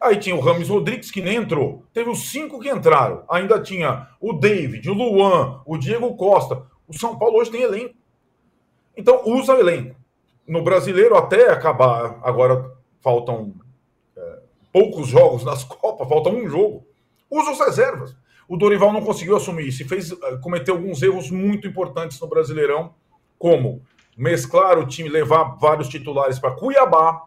[0.00, 1.82] Aí tinha o Rames Rodrigues, que nem entrou.
[1.92, 3.24] Teve os cinco que entraram.
[3.28, 6.66] Ainda tinha o David, o Luan, o Diego Costa.
[6.88, 7.94] O São Paulo hoje tem elenco.
[8.96, 9.96] Então, usa o elenco.
[10.46, 13.52] No brasileiro, até acabar, agora faltam
[14.16, 14.38] é,
[14.72, 16.86] poucos jogos nas Copas, falta um jogo.
[17.30, 18.16] Usa as reservas.
[18.48, 22.28] O Dorival não conseguiu assumir isso e fez, é, cometeu alguns erros muito importantes no
[22.28, 22.94] Brasileirão,
[23.38, 23.82] como
[24.16, 27.24] mesclar o time, levar vários titulares para Cuiabá,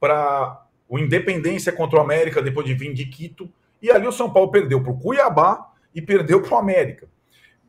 [0.00, 3.48] para o Independência contra o América, depois de vir de Quito.
[3.80, 7.06] E ali o São Paulo perdeu para o Cuiabá e perdeu para o América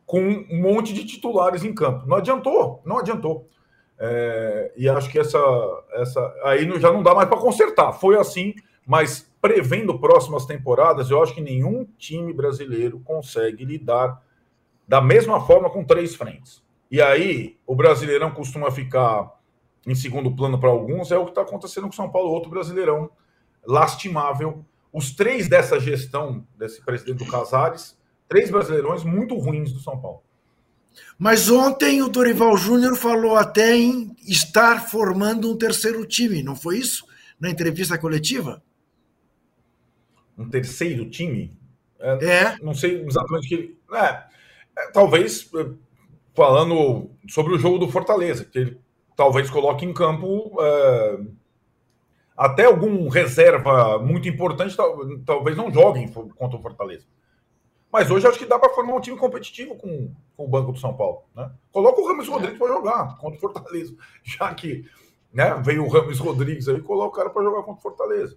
[0.06, 2.06] com um monte de titulares em campo.
[2.06, 3.48] Não adiantou, não adiantou.
[3.98, 5.38] É, e acho que essa,
[5.94, 7.92] essa aí já não dá mais para consertar.
[7.92, 8.54] Foi assim,
[8.86, 14.22] mas prevendo próximas temporadas, eu acho que nenhum time brasileiro consegue lidar
[14.86, 16.62] da mesma forma com três frentes.
[16.90, 19.34] E aí, o Brasileirão costuma ficar
[19.84, 23.10] em segundo plano para alguns, é o que está acontecendo com São Paulo, outro Brasileirão
[23.64, 24.64] lastimável.
[24.92, 27.98] Os três dessa gestão, desse presidente do Casares,
[28.28, 30.22] três brasileirões muito ruins do São Paulo.
[31.18, 36.78] Mas ontem o Dorival Júnior falou até em estar formando um terceiro time, não foi
[36.78, 37.06] isso?
[37.38, 38.62] Na entrevista coletiva?
[40.38, 41.56] Um terceiro time?
[41.98, 42.24] É.
[42.24, 42.56] é.
[42.62, 43.78] Não sei exatamente o que ele.
[43.92, 44.24] É,
[44.78, 45.70] é, talvez é,
[46.34, 48.80] falando sobre o jogo do Fortaleza, que ele
[49.16, 51.20] talvez coloque em campo é,
[52.36, 54.76] até algum reserva muito importante,
[55.24, 57.06] talvez não joguem contra o Fortaleza.
[57.92, 60.78] Mas hoje acho que dá para formar um time competitivo com, com, o Banco do
[60.78, 61.22] São Paulo.
[61.34, 61.50] Né?
[61.72, 63.94] Coloca o Ramos Rodrigues para jogar contra o Fortaleza.
[64.22, 64.84] Já que
[65.32, 68.36] né, veio o Ramos Rodrigues aí, coloca o cara para jogar contra o Fortaleza.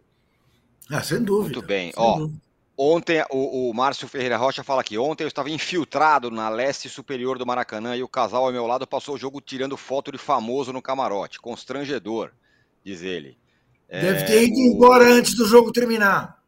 [0.89, 1.56] Ah, sem dúvida.
[1.56, 1.91] Muito bem.
[1.95, 2.39] Ó, dúvida.
[2.82, 4.97] Ontem, o, o Márcio Ferreira Rocha fala aqui.
[4.97, 8.88] Ontem eu estava infiltrado na leste superior do Maracanã e o casal ao meu lado
[8.88, 11.41] passou o jogo tirando foto de famoso no camarote.
[11.41, 12.32] Constrangedor,
[12.82, 13.38] diz ele.
[13.89, 14.76] Deve é, ter ido o...
[14.76, 16.39] embora antes do jogo terminar.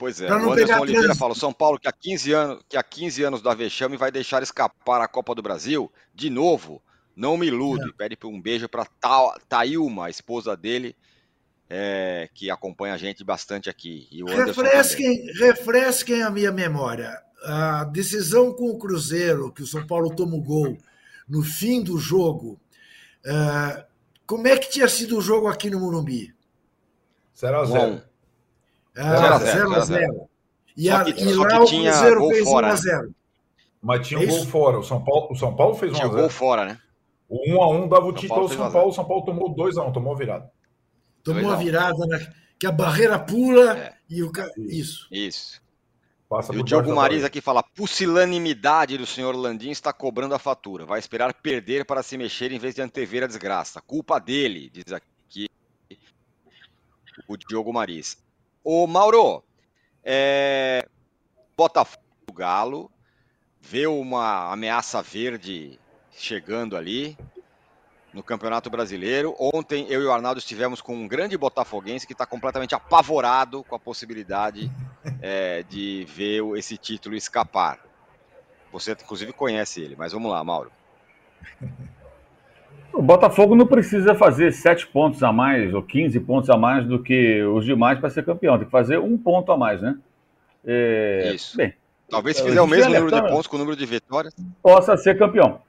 [0.00, 1.18] Pois é, o Anderson Oliveira trans...
[1.18, 4.42] fala: São Paulo, que há, 15 anos, que há 15 anos da vexame vai deixar
[4.42, 6.82] escapar a Copa do Brasil, de novo,
[7.14, 7.86] não me ilude.
[7.86, 7.92] É.
[7.92, 10.96] Pede um beijo para Ta Tailma, a esposa dele,
[11.68, 14.08] é, que acompanha a gente bastante aqui.
[14.10, 17.20] E o refresquem, refresquem a minha memória.
[17.44, 20.78] A decisão com o Cruzeiro, que o São Paulo toma o gol
[21.28, 22.58] no fim do jogo,
[23.26, 23.84] uh,
[24.26, 26.34] como é que tinha sido o jogo aqui no Morumbi?
[28.96, 29.86] 0x0.
[29.86, 30.28] 0x0.
[30.76, 33.02] E, a, e lá o Cruzeiro fez 1x0.
[33.02, 33.10] Né?
[33.82, 34.78] Mas tinha um é gol fora.
[34.78, 35.96] O São Paulo, o São Paulo fez 1x0.
[35.96, 36.78] Tinha gol fora, né?
[37.28, 38.88] O 1x1 dava o título ao São Paulo.
[38.90, 40.50] O São Paulo tomou 2x1, tomou virada.
[41.22, 42.32] Tomou a virada, né?
[42.60, 43.94] que a barreira pula é.
[44.08, 44.52] e o cara.
[44.58, 45.08] Isso.
[45.10, 45.62] Isso.
[46.28, 50.84] Passa e o Diogo Mariz aqui fala: pusilanimidade do senhor Landim está cobrando a fatura.
[50.84, 53.80] Vai esperar perder para se mexer em vez de antever a desgraça.
[53.80, 55.48] Culpa dele, diz aqui
[57.26, 58.18] o Diogo Mariz.
[58.62, 59.42] Ô Mauro,
[60.04, 60.86] é...
[61.56, 62.00] Botafogo
[62.34, 62.90] Galo
[63.60, 65.78] vê uma ameaça verde
[66.10, 67.16] chegando ali
[68.12, 69.34] no Campeonato Brasileiro.
[69.38, 73.74] Ontem eu e o Arnaldo estivemos com um grande botafoguense que está completamente apavorado com
[73.74, 74.70] a possibilidade
[75.22, 77.78] é, de ver esse título escapar.
[78.72, 80.70] Você, inclusive, conhece ele, mas vamos lá, Mauro.
[82.92, 87.02] O Botafogo não precisa fazer sete pontos a mais ou 15 pontos a mais do
[87.02, 88.56] que os demais para ser campeão.
[88.56, 89.96] Tem que fazer um ponto a mais, né?
[90.64, 91.32] É...
[91.34, 91.56] Isso.
[91.56, 91.72] Bem,
[92.08, 94.34] Talvez se fizer o mesmo número de pontos com o número de vitórias.
[94.62, 95.60] Possa ser campeão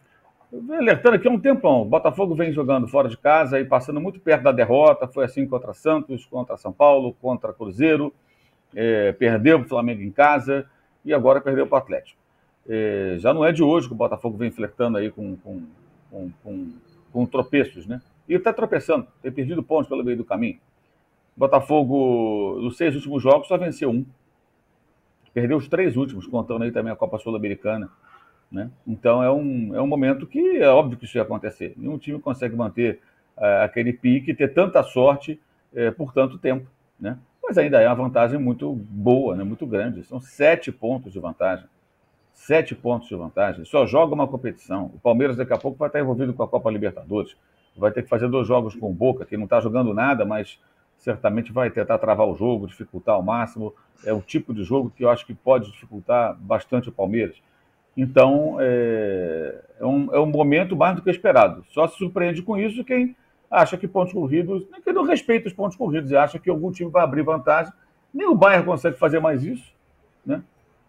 [0.78, 1.82] alertando aqui há um tempão.
[1.82, 5.07] O Botafogo vem jogando fora de casa e passando muito perto da derrota.
[5.07, 8.13] Foi assim contra Santos, contra São Paulo, contra Cruzeiro.
[8.76, 10.65] É, perdeu para o Flamengo em casa
[11.03, 12.19] e agora perdeu para o Atlético.
[12.67, 15.63] É, já não é de hoje que o Botafogo vem flertando aí com, com,
[16.09, 16.69] com, com,
[17.12, 18.01] com tropeços, né?
[18.28, 20.59] E está tropeçando, tem perdido pontos pelo meio do caminho.
[21.36, 24.05] Botafogo, nos seis últimos jogos, só venceu um.
[25.34, 27.89] Perdeu os três últimos, contando aí também a Copa Sul-Americana.
[28.51, 28.70] Né?
[28.86, 31.74] Então é um, é um momento que é óbvio que isso ia acontecer.
[31.78, 32.99] Nenhum time consegue manter
[33.38, 35.39] uh, aquele pique ter tanta sorte
[35.72, 36.68] uh, por tanto tempo.
[36.99, 37.18] Né?
[37.41, 39.43] Mas ainda é uma vantagem muito boa, né?
[39.43, 40.03] muito grande.
[40.03, 41.66] São sete pontos de vantagem.
[42.42, 43.64] Sete pontos de vantagem.
[43.66, 44.86] Só joga uma competição.
[44.96, 47.38] O Palmeiras daqui a pouco vai estar envolvido com a Copa Libertadores.
[47.78, 50.60] Vai ter que fazer dois jogos com o Boca, que não está jogando nada, mas
[50.98, 53.76] certamente vai tentar travar o jogo, dificultar ao máximo.
[54.04, 57.36] É o tipo de jogo que eu acho que pode dificultar bastante o Palmeiras.
[57.96, 61.64] Então, é, é, um, é um momento mais do que esperado.
[61.70, 63.16] Só se surpreende com isso quem
[63.52, 66.89] acha que pontos corridos, que não respeita os pontos corridos e acha que algum time
[66.89, 67.72] vai abrir vantagem.
[68.12, 69.72] Nem o Bayern consegue fazer mais isso.
[70.26, 70.42] Né?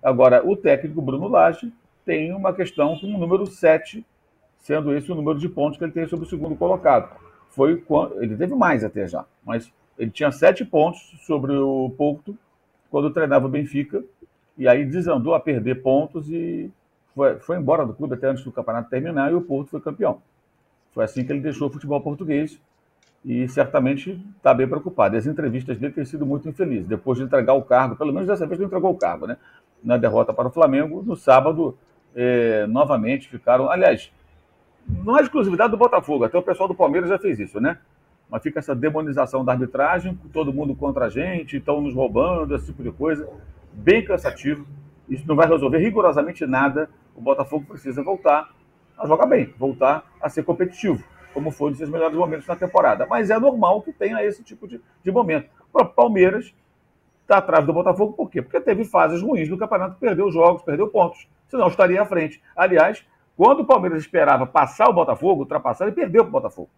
[0.03, 1.73] Agora, o técnico Bruno Lage
[2.05, 4.05] tem uma questão com o número 7,
[4.59, 7.17] sendo esse o número de pontos que ele tem sobre o segundo colocado.
[7.51, 12.37] Foi quando, ele teve mais até já, mas ele tinha sete pontos sobre o Porto
[12.91, 14.05] quando treinava o Benfica,
[14.59, 16.71] e aí desandou a perder pontos e
[17.15, 20.21] foi, foi embora do clube até antes do campeonato terminar e o Porto foi campeão.
[20.93, 22.61] Foi assim que ele deixou o futebol português
[23.25, 25.17] e certamente está bem preocupado.
[25.17, 26.87] As entrevistas dele têm sido muito infelizes.
[26.87, 29.37] Depois de entregar o cargo, pelo menos dessa vez não entregou o cargo, né?
[29.83, 31.77] Na derrota para o Flamengo, no sábado,
[32.15, 33.71] é, novamente ficaram.
[33.71, 34.13] Aliás,
[34.87, 37.79] não é exclusividade do Botafogo, até o pessoal do Palmeiras já fez isso, né?
[38.31, 42.67] Mas fica essa demonização da arbitragem, todo mundo contra a gente, estão nos roubando, esse
[42.67, 43.29] tipo de coisa.
[43.73, 44.67] Bem cansativo.
[45.09, 48.51] Isso não vai resolver rigorosamente nada o Botafogo precisa voltar
[48.99, 51.03] a jogar bem, voltar a ser competitivo.
[51.33, 53.07] como foi um dos seus melhores momentos na temporada.
[53.07, 55.49] Mas é normal que tenha esse tipo de, de momento.
[55.73, 56.55] Próprio Palmeiras
[57.23, 58.43] está atrás do Botafogo, por quê?
[58.43, 61.27] Porque teve fases ruins no campeonato, perdeu jogos, perdeu pontos.
[61.49, 62.43] Senão estaria à frente.
[62.55, 63.05] Aliás,
[63.37, 66.71] quando o Palmeiras esperava passar o Botafogo, ultrapassar, ele perdeu para o Botafogo.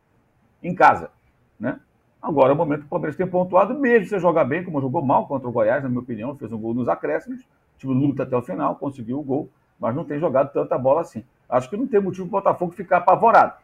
[0.63, 1.11] Em casa.
[1.59, 1.79] Né?
[2.23, 5.03] Agora é o momento que o Palmeiras tem pontuado, mesmo se jogar bem, como jogou
[5.03, 8.23] mal contra o Goiás, na minha opinião, fez um gol nos acréscimos, o time luta
[8.23, 11.25] até o final, conseguiu o gol, mas não tem jogado tanta bola assim.
[11.49, 13.64] Acho que não tem motivo para o Botafogo ficar apavorado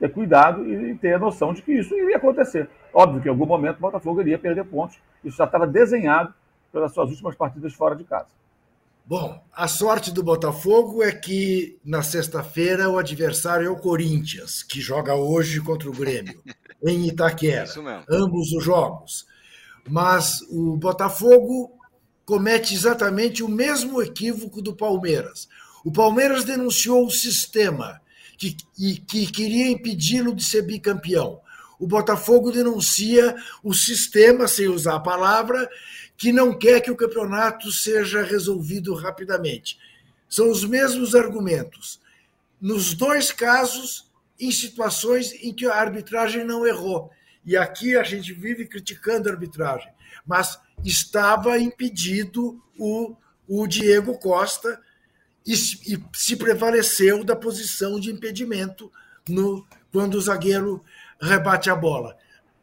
[0.00, 2.68] ter cuidado e ter a noção de que isso iria acontecer.
[2.92, 4.98] Óbvio que em algum momento o Botafogo iria perder pontos.
[5.22, 6.32] Isso já estava desenhado
[6.72, 8.28] pelas suas últimas partidas fora de casa.
[9.04, 14.80] Bom, a sorte do Botafogo é que na sexta-feira o adversário é o Corinthians, que
[14.80, 16.40] joga hoje contra o Grêmio,
[16.82, 17.68] em Itaquera.
[18.08, 19.26] Ambos os jogos.
[19.88, 21.72] Mas o Botafogo
[22.24, 25.48] comete exatamente o mesmo equívoco do Palmeiras.
[25.84, 28.00] O Palmeiras denunciou o sistema
[28.40, 31.42] que, e, que queria impedi-lo de ser bicampeão.
[31.78, 35.68] O Botafogo denuncia o sistema, sem usar a palavra,
[36.16, 39.78] que não quer que o campeonato seja resolvido rapidamente.
[40.26, 42.00] São os mesmos argumentos.
[42.58, 47.10] Nos dois casos, em situações em que a arbitragem não errou.
[47.44, 49.92] E aqui a gente vive criticando a arbitragem,
[50.26, 53.14] mas estava impedido o,
[53.46, 54.80] o Diego Costa
[55.46, 58.90] e, e se prevaleceu da posição de impedimento
[59.28, 60.82] no, quando o zagueiro
[61.20, 62.16] rebate a bola.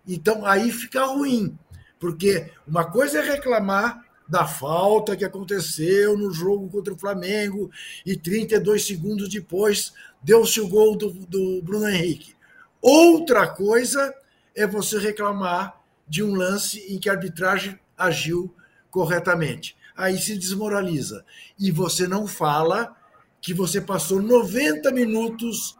[0.07, 1.57] Então aí fica ruim,
[1.99, 7.71] porque uma coisa é reclamar da falta que aconteceu no jogo contra o Flamengo
[8.05, 12.35] e 32 segundos depois deu-se o gol do, do Bruno Henrique.
[12.81, 14.13] Outra coisa
[14.53, 18.53] é você reclamar de um lance em que a arbitragem agiu
[18.89, 21.25] corretamente aí se desmoraliza.
[21.59, 22.95] E você não fala
[23.41, 25.75] que você passou 90 minutos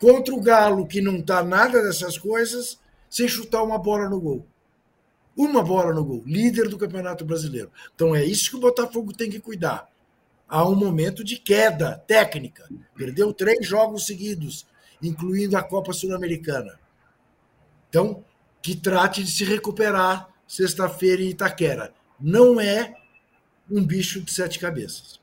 [0.00, 4.46] contra o Galo, que não está nada dessas coisas, sem chutar uma bola no gol.
[5.36, 7.70] Uma bola no gol, líder do Campeonato Brasileiro.
[7.94, 9.88] Então é isso que o Botafogo tem que cuidar.
[10.48, 12.68] Há um momento de queda técnica.
[12.96, 14.66] Perdeu três jogos seguidos,
[15.02, 16.78] incluindo a Copa Sul-Americana.
[17.88, 18.24] Então,
[18.60, 21.94] que trate de se recuperar sexta-feira em Itaquera.
[22.18, 22.94] Não é
[23.70, 25.20] um bicho de sete cabeças.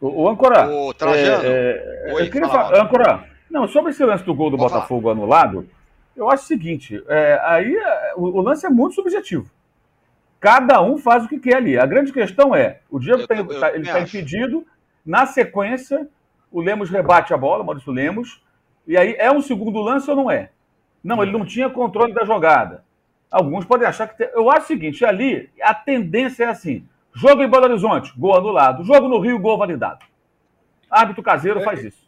[0.00, 0.68] O, o Ancora.
[0.68, 1.44] O Trajano.
[1.44, 5.02] É, é, Oi, eu queria falar, Ancora, não, sobre esse lance do gol do Botafogo
[5.02, 5.14] falar.
[5.14, 5.68] anulado,
[6.16, 9.48] eu acho o seguinte: é, aí é, o, o, lance é muito subjetivo.
[10.40, 11.78] Cada um faz o que quer ali.
[11.78, 14.66] A grande questão é: o Diego eu, tá, tá, está impedido,
[15.06, 16.08] na sequência,
[16.50, 18.42] o Lemos rebate a bola, Maurício Lemos,
[18.86, 20.50] e aí é um segundo lance ou não é?
[21.02, 22.82] Não, ele não tinha controle da jogada.
[23.30, 24.18] Alguns podem achar que.
[24.18, 24.28] Tem...
[24.34, 28.84] Eu acho o seguinte: ali, a tendência é assim Jogo em Belo Horizonte, gol anulado.
[28.84, 30.04] Jogo no Rio, gol validado.
[30.90, 32.04] Árbitro caseiro faz é, isso.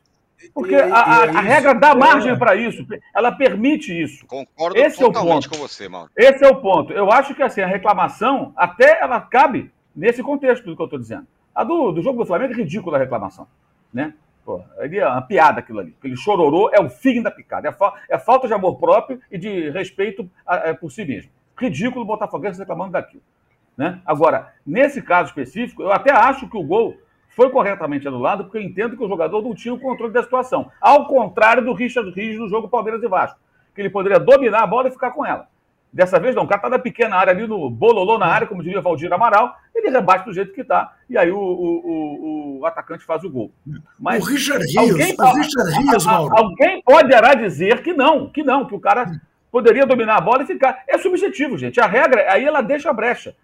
[0.53, 4.27] Porque a, a, a, regra dá margem para isso, ela permite isso.
[4.27, 5.51] Concordo Esse totalmente é o ponto.
[5.51, 6.11] com você, Mauro.
[6.17, 6.93] Esse é o ponto.
[6.93, 10.99] Eu acho que assim, a reclamação, até ela cabe nesse contexto do que eu estou
[10.99, 11.27] dizendo.
[11.55, 13.47] A do, do jogo do Flamengo é ridícula a reclamação.
[13.93, 14.13] Né?
[14.45, 15.95] Pô, é uma piada aquilo ali.
[15.99, 17.69] Aquele chororô é o fim da picada.
[17.69, 21.05] É, fa é falta de amor próprio e de respeito a, a, é, por si
[21.05, 21.31] mesmo.
[21.59, 23.23] Ridículo o Botafoguense reclamando daquilo.
[23.77, 24.01] Né?
[24.07, 26.97] Agora, nesse caso específico, eu até acho que o gol
[27.29, 30.71] foi corretamente anulado, porque eu entendo que o jogador não tinha o controle da situação.
[30.81, 33.39] Ao contrário do Richard Rios no jogo Palmeiras e Vasco,
[33.75, 35.47] que ele poderia dominar a bola e ficar com ela.
[35.93, 38.63] Dessa vez não, o cara tá na pequena área ali, no bololô na área, como
[38.63, 42.67] diria Valdir Amaral, ele rebate do jeito que tá, e aí o, o, o, o
[42.67, 43.51] atacante faz o gol.
[43.99, 46.37] Mas o Richard Rios, alguém, o Richard Rios, Mauro.
[46.37, 49.11] Alguém poderá dizer que não, que não, que o cara
[49.51, 50.83] poderia dominar a bola e ficar.
[50.87, 51.81] É subjetivo, gente.
[51.81, 53.35] A regra, aí ela deixa a brecha.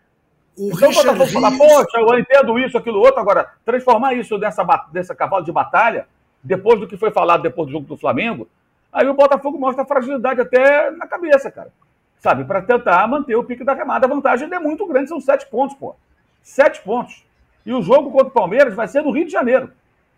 [0.59, 3.21] Então o Botafogo fala, poxa, eu entendo isso, aquilo, outro.
[3.21, 6.07] Agora, transformar isso nessa, nessa cavalo de batalha,
[6.43, 8.49] depois do que foi falado depois do jogo do Flamengo,
[8.93, 11.73] aí o Botafogo mostra fragilidade até na cabeça, cara.
[12.19, 14.07] Sabe, para tentar manter o pique da remada.
[14.07, 15.97] A vantagem é muito grande, são sete pontos, pô.
[16.43, 17.25] Sete pontos.
[17.65, 19.73] E o jogo contra o Palmeiras vai ser no Rio de Janeiro,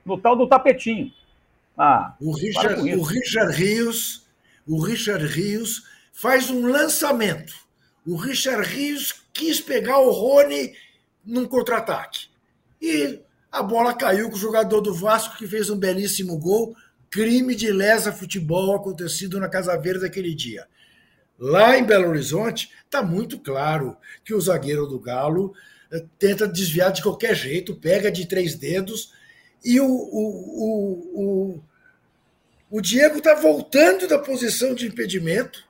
[0.05, 1.11] no tal do tapetinho.
[1.77, 4.27] Ah, o Richard, o Richard Rios,
[4.67, 5.83] o Richard Rios
[6.13, 7.55] faz um lançamento.
[8.07, 10.73] O Richard Rios quis pegar o Rony
[11.25, 12.29] num contra-ataque.
[12.81, 13.21] E
[13.51, 16.75] a bola caiu com o jogador do Vasco, que fez um belíssimo gol.
[17.11, 20.67] Crime de lesa futebol acontecido na Casa Verde aquele dia.
[21.39, 25.53] Lá em Belo Horizonte, está muito claro que o zagueiro do Galo
[25.91, 29.13] eh, tenta desviar de qualquer jeito, pega de três dedos
[29.65, 31.63] e o, o, o, o,
[32.71, 35.65] o Diego está voltando da posição de impedimento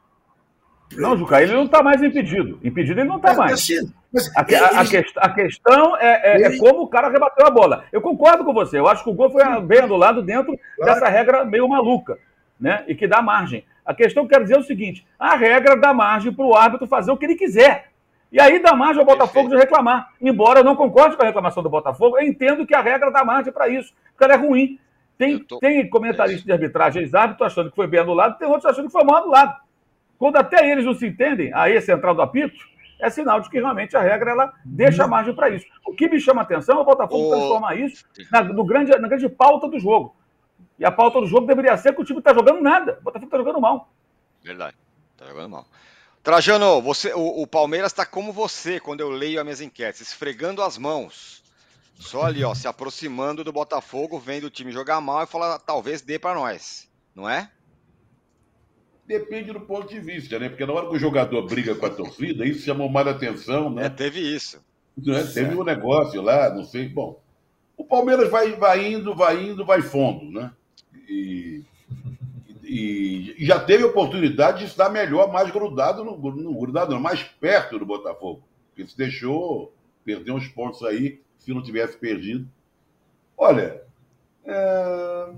[0.92, 2.58] não, Juca, ele não está mais impedido.
[2.62, 3.52] Impedido ele não está mais.
[3.52, 3.92] Assim,
[4.36, 7.84] a, a, a, quest, a, questão é, é, é, como o cara rebateu a bola.
[7.92, 8.78] Eu concordo com você.
[8.78, 10.94] Eu acho que o gol foi bem anulado dentro claro.
[10.94, 12.18] dessa regra meio maluca.
[12.60, 12.84] né?
[12.86, 13.64] E que dá margem.
[13.84, 16.54] A questão que eu quero dizer é o seguinte: a regra dá margem para o
[16.54, 17.90] árbitro fazer o que ele quiser.
[18.30, 20.10] E aí dá margem ao Botafogo de reclamar.
[20.20, 23.24] Embora eu não concorde com a reclamação do Botafogo, eu entendo que a regra dá
[23.24, 24.78] margem para isso, porque ela é ruim.
[25.16, 25.58] Tem, tô...
[25.58, 29.04] tem comentarista de arbitragem, ex-árbitro, achando que foi bem anulado, tem outros achando que foi
[29.04, 29.63] mal anulado.
[30.24, 32.56] Quando até eles não se entendem, aí central do apito,
[32.98, 35.66] é sinal de que realmente a regra ela deixa margem para isso.
[35.86, 39.06] O que me chama a atenção é o Botafogo transformar isso na, no grande, na
[39.06, 40.16] grande pauta do jogo.
[40.78, 42.96] E a pauta do jogo deveria ser que o time está jogando nada.
[43.02, 43.92] O Botafogo está jogando mal.
[44.42, 44.74] Verdade.
[45.12, 45.66] Está jogando mal.
[46.22, 50.62] Trajano, você, o, o Palmeiras está como você quando eu leio as minhas enquetes, esfregando
[50.62, 51.44] as mãos.
[51.96, 56.00] Só ali, ó, se aproximando do Botafogo, vendo o time jogar mal e fala, talvez
[56.00, 57.50] dê para nós, não é?
[59.06, 60.48] Depende do ponto de vista, né?
[60.48, 63.86] Porque na hora que o jogador briga com a torcida, isso chamou mais atenção, né?
[63.86, 64.64] É, teve isso.
[64.96, 65.22] Né?
[65.24, 66.88] Teve um negócio lá, não sei.
[66.88, 67.20] Bom,
[67.76, 70.50] o Palmeiras vai, vai indo, vai indo, vai fundo, né?
[71.08, 71.62] E,
[72.62, 77.22] e, e já teve oportunidade de estar melhor, mais grudado, no, no, grudado não, mais
[77.22, 78.42] perto do Botafogo.
[78.68, 82.48] Porque se deixou perder uns pontos aí, se não tivesse perdido.
[83.36, 83.82] Olha,
[84.44, 85.28] é...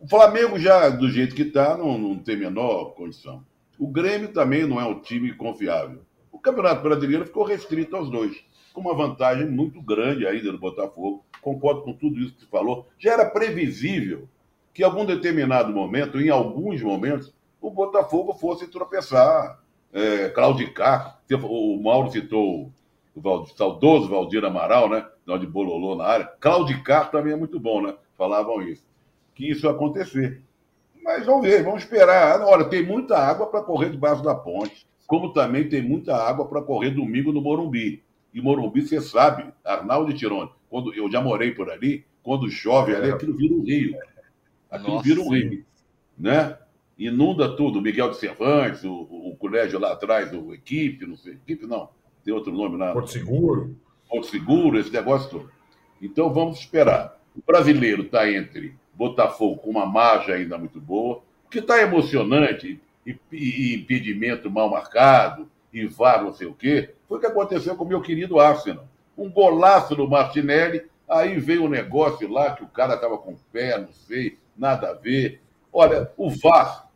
[0.00, 3.44] o Flamengo já, do jeito que está, não, não tem menor condição.
[3.78, 6.00] O Grêmio também não é um time confiável.
[6.32, 8.42] O Campeonato Brasileiro ficou restrito aos dois,
[8.72, 11.22] com uma vantagem muito grande ainda do Botafogo.
[11.42, 12.88] Concordo com tudo isso que você falou.
[12.98, 14.26] Já era previsível
[14.72, 19.60] que em algum determinado momento, em alguns momentos, o Botafogo fosse tropeçar,
[19.92, 21.20] é, claudicar.
[21.30, 22.72] O Mauro citou
[23.14, 25.06] o saudoso Valdir Amaral, né?
[25.38, 26.24] De Bololô na área.
[26.40, 27.94] Claudicar também é muito bom, né?
[28.16, 28.89] Falavam isso.
[29.40, 30.42] Que isso acontecer.
[31.02, 32.42] Mas vamos ver, vamos esperar.
[32.42, 36.60] Olha, tem muita água para correr debaixo da ponte, como também tem muita água para
[36.60, 38.02] correr domingo no Morumbi.
[38.34, 43.10] E Morumbi, você sabe, Arnaldo Tirone, quando eu já morei por ali, quando chove ali,
[43.10, 43.96] aquilo vira um rio.
[44.70, 45.64] Aquilo Nossa, vira um rio.
[46.18, 46.58] Né?
[46.98, 47.78] Inunda tudo.
[47.78, 51.32] O Miguel de Cervantes, o, o colégio lá atrás, o Equipe, não sei.
[51.32, 51.88] Equipe não
[52.22, 52.92] tem outro nome lá.
[52.92, 53.74] Porto Seguro.
[54.06, 55.50] Porto Seguro, esse negócio todo.
[56.02, 57.18] Então vamos esperar.
[57.34, 63.18] O brasileiro está entre Botafogo com uma margem ainda muito boa, que está emocionante, e,
[63.32, 67.84] e, impedimento mal marcado, e VAR não sei o quê, foi o que aconteceu com
[67.84, 68.86] o meu querido Arsenal.
[69.16, 73.40] Um golaço do Martinelli, aí veio um negócio lá que o cara estava com o
[73.50, 75.40] pé, não sei, nada a ver.
[75.72, 76.90] Olha, o VAR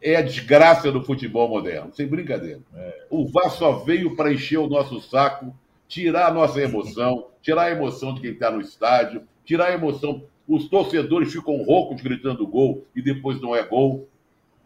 [0.00, 2.60] é a desgraça do futebol moderno, sem brincadeira.
[2.72, 3.06] É.
[3.10, 5.52] O VAR só veio para encher o nosso saco,
[5.88, 10.22] tirar a nossa emoção, tirar a emoção de quem está no estádio, tirar a emoção.
[10.48, 14.08] Os torcedores ficam roucos gritando gol e depois não é gol.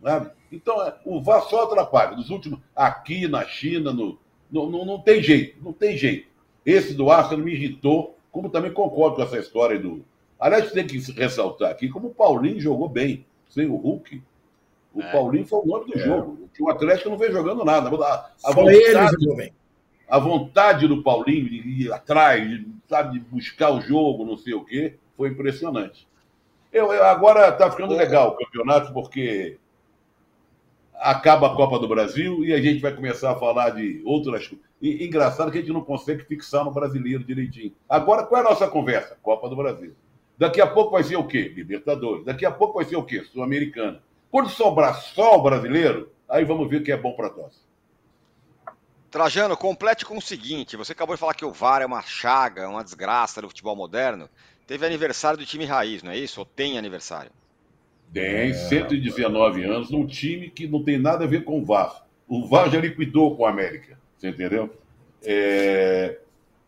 [0.02, 0.30] Sabe?
[0.52, 2.16] Então, é, o VAR só atrapalha.
[2.16, 4.18] Nos últimos, aqui na China, no,
[4.50, 6.28] no, no, não tem jeito, não tem jeito.
[6.64, 10.04] Esse do Arsenal me irritou, como também concordo com essa história do.
[10.38, 14.22] Aliás, tem que ressaltar aqui como o Paulinho jogou bem, sem o Hulk.
[14.92, 15.12] O é.
[15.12, 16.02] Paulinho foi o nome do é.
[16.02, 16.48] jogo.
[16.58, 17.88] O Atlético não vem jogando nada.
[17.88, 19.52] A, a vontade, ele
[20.10, 24.54] a vontade do Paulinho de ir atrás, de, sabe, de buscar o jogo, não sei
[24.54, 26.08] o quê, foi impressionante.
[26.72, 29.58] Eu, eu agora está ficando legal o campeonato, porque
[30.94, 34.64] acaba a Copa do Brasil e a gente vai começar a falar de outras coisas.
[34.80, 37.74] Engraçado que a gente não consegue fixar no brasileiro direitinho.
[37.86, 39.18] Agora, qual é a nossa conversa?
[39.22, 39.94] Copa do Brasil.
[40.38, 41.52] Daqui a pouco vai ser o quê?
[41.54, 42.24] Libertadores.
[42.24, 43.22] Daqui a pouco vai ser o quê?
[43.24, 44.02] Sul-Americana.
[44.30, 47.68] Quando sobrar só o brasileiro, aí vamos ver o que é bom para nós.
[49.10, 52.68] Trajano, complete com o seguinte: você acabou de falar que o VAR é uma chaga,
[52.68, 54.30] uma desgraça do futebol moderno.
[54.70, 56.38] Teve aniversário do time raiz, não é isso?
[56.38, 57.32] Ou tem aniversário?
[58.12, 62.06] Tem, 119 anos, num time que não tem nada a ver com o VAR.
[62.28, 64.72] O VAR já liquidou com a América, você entendeu?
[65.24, 66.20] É...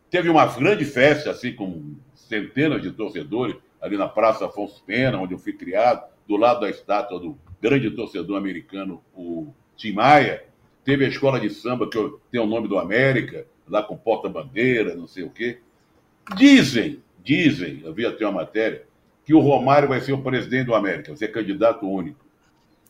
[0.09, 5.33] Teve uma grande festa, assim, com centenas de torcedores, ali na Praça Afonso Pena, onde
[5.33, 9.47] eu fui criado, do lado da estátua do grande torcedor americano, o
[9.77, 10.43] Tim Maia.
[10.83, 11.97] Teve a escola de samba, que
[12.29, 15.59] tem o nome do América, lá com porta-bandeira, não sei o quê.
[16.35, 18.83] Dizem, dizem, eu vi até uma matéria,
[19.25, 22.23] que o Romário vai ser o presidente do América, vai ser candidato único.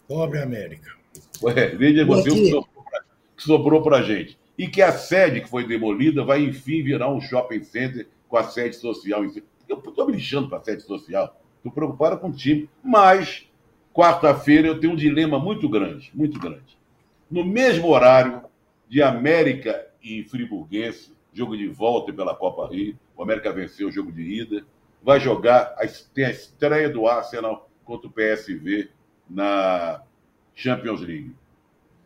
[0.07, 0.91] Pobre América.
[1.41, 2.63] Ué, veja você o
[3.35, 4.37] que sobrou para a gente.
[4.57, 8.43] E que a sede que foi demolida vai, enfim, virar um shopping center com a
[8.43, 9.23] sede social.
[9.67, 11.39] Eu estou me lixando para a sede social.
[11.57, 12.69] Estou preocupado com o time.
[12.83, 13.47] Mas
[13.93, 16.77] quarta-feira eu tenho um dilema muito grande, muito grande.
[17.29, 18.43] No mesmo horário
[18.87, 24.11] de América e Friburguense, jogo de volta pela Copa Rio, o América venceu o jogo
[24.11, 24.65] de ida,
[25.01, 25.75] vai jogar,
[26.13, 28.89] tem a estreia do Arsenal contra o PSV
[29.29, 30.01] na
[30.55, 31.29] Champions League.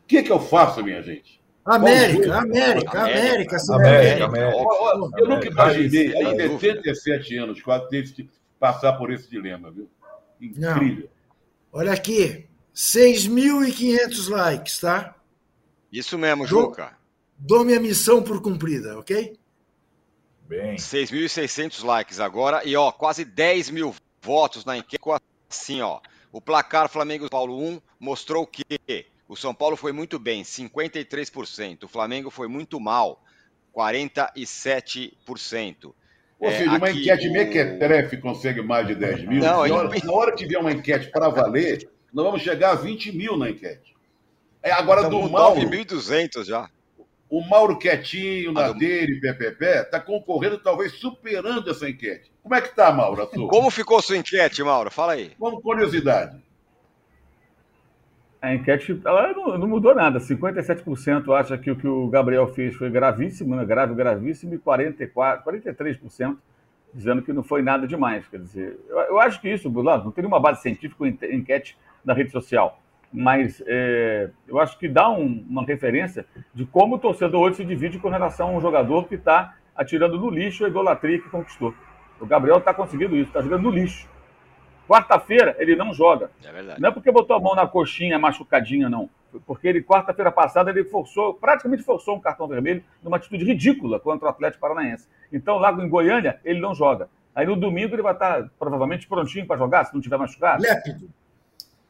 [0.04, 1.42] O que, é que eu faço, minha gente?
[1.66, 8.94] América, América, América, América, América, Eu nunca imaginei, em 77 anos, quase teve que passar
[8.94, 9.90] por esse dilema, viu?
[10.40, 11.10] Incrível.
[11.74, 15.16] Olha aqui, 6.500 likes, tá?
[15.92, 16.96] Isso mesmo, Dou- Juca.
[17.38, 19.38] Dou minha missão por cumprida, ok?
[20.48, 20.76] Bem.
[20.76, 25.02] 6.600 likes agora e ó, quase 10 mil votos na enquete.
[25.50, 26.00] Assim, ó,
[26.32, 28.64] o placar Flamengo Paulo 1 mostrou que
[29.28, 31.84] o São Paulo foi muito bem, 53%.
[31.84, 33.22] O Flamengo foi muito mal,
[33.76, 35.94] 47%.
[36.40, 39.42] Ou É, seja, uma aqui enquete o- mequetrefe consegue mais de 10 mil.
[39.42, 42.72] Não, na, é hora, na hora que vier uma enquete para valer, nós vamos chegar
[42.72, 43.96] a 20 mil na enquete.
[44.62, 45.60] É agora Então, do Mauro.
[45.62, 46.70] 9.200 já.
[47.30, 52.32] O Mauro quietinho, na dele, PPP, está concorrendo, talvez superando essa enquete.
[52.42, 53.28] Como é que tá, Mauro?
[53.34, 53.48] sua?
[53.50, 54.90] Como ficou sua enquete, Mauro?
[54.90, 55.34] Fala aí.
[55.38, 56.42] Vamos curiosidade.
[58.42, 60.20] A enquete ela não, não mudou nada.
[60.20, 63.66] 57% acha que o que o Gabriel fez foi gravíssimo, né?
[63.66, 66.38] grave, gravíssimo, e 44, 43%
[66.94, 68.28] dizendo que não foi nada demais.
[68.28, 71.36] Quer dizer, eu, eu acho que isso, Lado, não tem nenhuma base científica em te-
[71.36, 76.96] enquete na rede social, mas é, eu acho que dá um- uma referência de como
[76.96, 80.66] o torcedor hoje se divide com relação a um jogador que está atirando no lixo
[80.66, 81.74] a idolatria que conquistou.
[82.20, 84.08] O Gabriel está conseguindo isso, está jogando no lixo.
[84.88, 86.32] Quarta-feira ele não joga.
[86.44, 86.82] É verdade.
[86.82, 89.10] Não é porque botou a mão na coxinha machucadinha, não.
[89.46, 94.28] Porque ele, quarta-feira passada, ele forçou, praticamente forçou um cartão vermelho numa atitude ridícula contra
[94.28, 95.08] o Atlético Paranaense.
[95.32, 97.10] Então, lá em Goiânia, ele não joga.
[97.36, 100.64] Aí no domingo ele vai estar provavelmente prontinho para jogar, se não tiver machucado.
[100.64, 101.10] Lépido.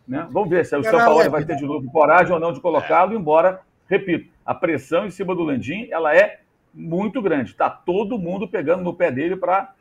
[0.08, 0.26] Né?
[0.32, 3.14] Vamos ver se o São Paulo vai ter de novo coragem ou não de colocá-lo,
[3.14, 6.40] embora, repito, a pressão em cima do Landim ela é
[6.74, 7.52] muito grande.
[7.52, 9.74] Está todo mundo pegando no pé dele para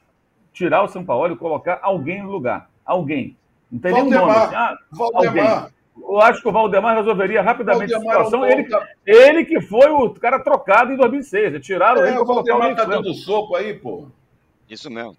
[0.53, 2.69] tirar o São Paulo e colocar alguém no lugar.
[2.85, 3.37] Alguém.
[3.71, 4.27] Não tem nenhum nome.
[4.27, 4.47] Valdemar.
[4.47, 5.71] assim, ah, Valdemar.
[5.97, 8.41] eu acho que o Valdemar resolveria rapidamente Valdemar a é um situação.
[8.41, 8.69] bom Ele,
[9.05, 11.55] ele que foi o cara trocado em 2006.
[11.55, 14.09] Eles Tiraram ele É, para o colocar o Valdemar tá dando soco aí, pô.
[14.69, 15.17] Isso mesmo.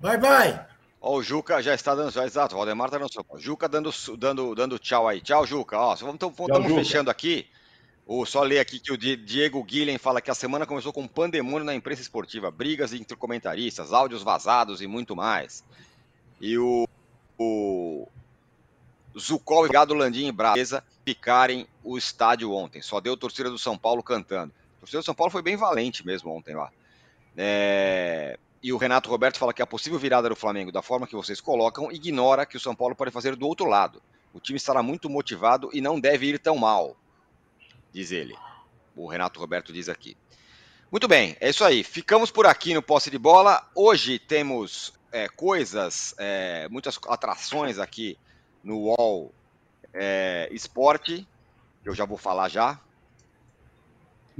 [0.00, 0.69] Bye, bye.
[1.00, 2.08] Ó, o Juca já está dando.
[2.22, 3.40] Exato, o Valdemar está dando.
[3.40, 5.20] Juca dando, dando, dando tchau aí.
[5.20, 5.78] Tchau, Juca.
[5.78, 6.36] Ó, vamos, estamos
[6.68, 6.74] Juca.
[6.74, 7.46] fechando aqui.
[8.06, 11.02] O, só ler aqui que o Di- Diego Guilhem fala que a semana começou com
[11.02, 15.62] um pandemônio na imprensa esportiva, brigas entre comentaristas, áudios vazados e muito mais.
[16.40, 16.88] E o,
[17.38, 18.08] o
[19.16, 22.82] Zucol e Gado Landim e Brasa ficarem o estádio ontem.
[22.82, 24.52] Só deu torcida do São Paulo cantando.
[24.76, 26.70] A torcida do São Paulo foi bem valente mesmo ontem lá.
[27.36, 31.16] É, E o Renato Roberto fala que a possível virada do Flamengo, da forma que
[31.16, 34.02] vocês colocam, ignora que o São Paulo pode fazer do outro lado.
[34.32, 36.96] O time estará muito motivado e não deve ir tão mal,
[37.92, 38.36] diz ele.
[38.94, 40.16] O Renato Roberto diz aqui.
[40.90, 41.82] Muito bem, é isso aí.
[41.82, 43.66] Ficamos por aqui no posse de bola.
[43.74, 48.18] Hoje temos é, coisas, é, muitas atrações aqui
[48.62, 49.32] no UOL
[49.94, 51.26] é, Esporte,
[51.84, 52.78] eu já vou falar já.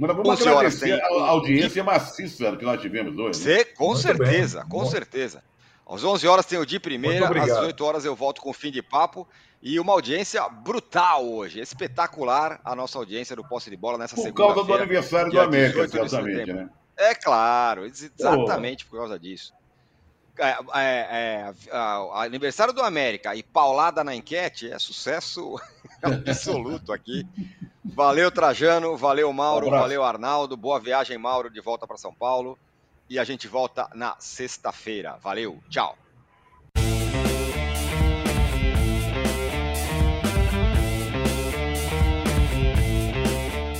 [0.01, 3.39] Mas nós vamos 11 horas agradecer tem- a audiência maciça que nós tivemos hoje.
[3.47, 3.57] né?
[3.57, 4.69] Cê, com Muito certeza, bem.
[4.69, 4.85] com Bom.
[4.85, 5.43] certeza.
[5.87, 7.57] Às 11 horas tem o de primeira, às obrigado.
[7.59, 9.27] 18 horas eu volto com o fim de papo
[9.61, 14.23] e uma audiência brutal hoje, espetacular a nossa audiência do Posse de Bola nessa Por
[14.33, 14.83] causa do segunda-feira.
[14.83, 16.61] aniversário do América, 18 de certamente, setembro.
[16.63, 16.69] né?
[16.97, 19.53] É claro, ex- exatamente por causa disso.
[20.39, 25.55] É, é, é, a- a- aniversário do América e paulada na enquete é sucesso
[26.01, 27.25] absoluto aqui.
[27.83, 29.81] Valeu, Trajano, valeu, Mauro, Abraço.
[29.83, 30.55] valeu, Arnaldo.
[30.55, 32.57] Boa viagem, Mauro, de volta para São Paulo.
[33.09, 35.17] E a gente volta na sexta-feira.
[35.21, 35.97] Valeu, tchau.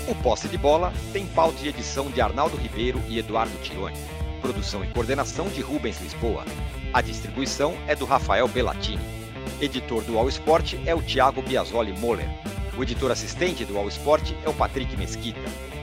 [0.08, 3.98] O Posse de Bola tem pauta e edição de Arnaldo Ribeiro e Eduardo Tironi.
[4.42, 6.44] Produção e coordenação de Rubens Lisboa.
[6.94, 9.21] A distribuição é do Rafael Bellatini.
[9.62, 12.28] Editor do All Sport é o Thiago Biasoli Moller.
[12.76, 15.40] O editor assistente do All Sport é o Patrick Mesquita.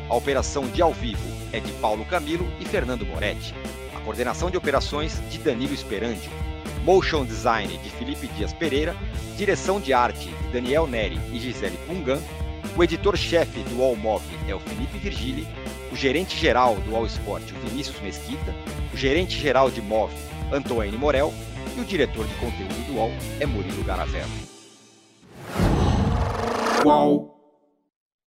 [0.08, 1.22] A operação de ao vivo
[1.52, 3.54] é de Paulo Camilo e Fernando Moretti.
[3.94, 6.32] A coordenação de operações de Danilo Esperandio.
[6.84, 8.96] Motion Design de Felipe Dias Pereira.
[9.36, 12.18] Direção de arte de Daniel Neri e Gisele Pungan.
[12.76, 15.46] O editor-chefe do All Move é o Felipe Virgili.
[15.92, 18.52] O gerente-geral do All Sport, o Vinícius Mesquita.
[18.92, 20.14] O gerente-geral de Move,
[20.50, 21.32] Antônio Morel.
[21.78, 24.28] E o diretor de conteúdo do UOL é Murilo Garavello.
[26.82, 27.37] Qual?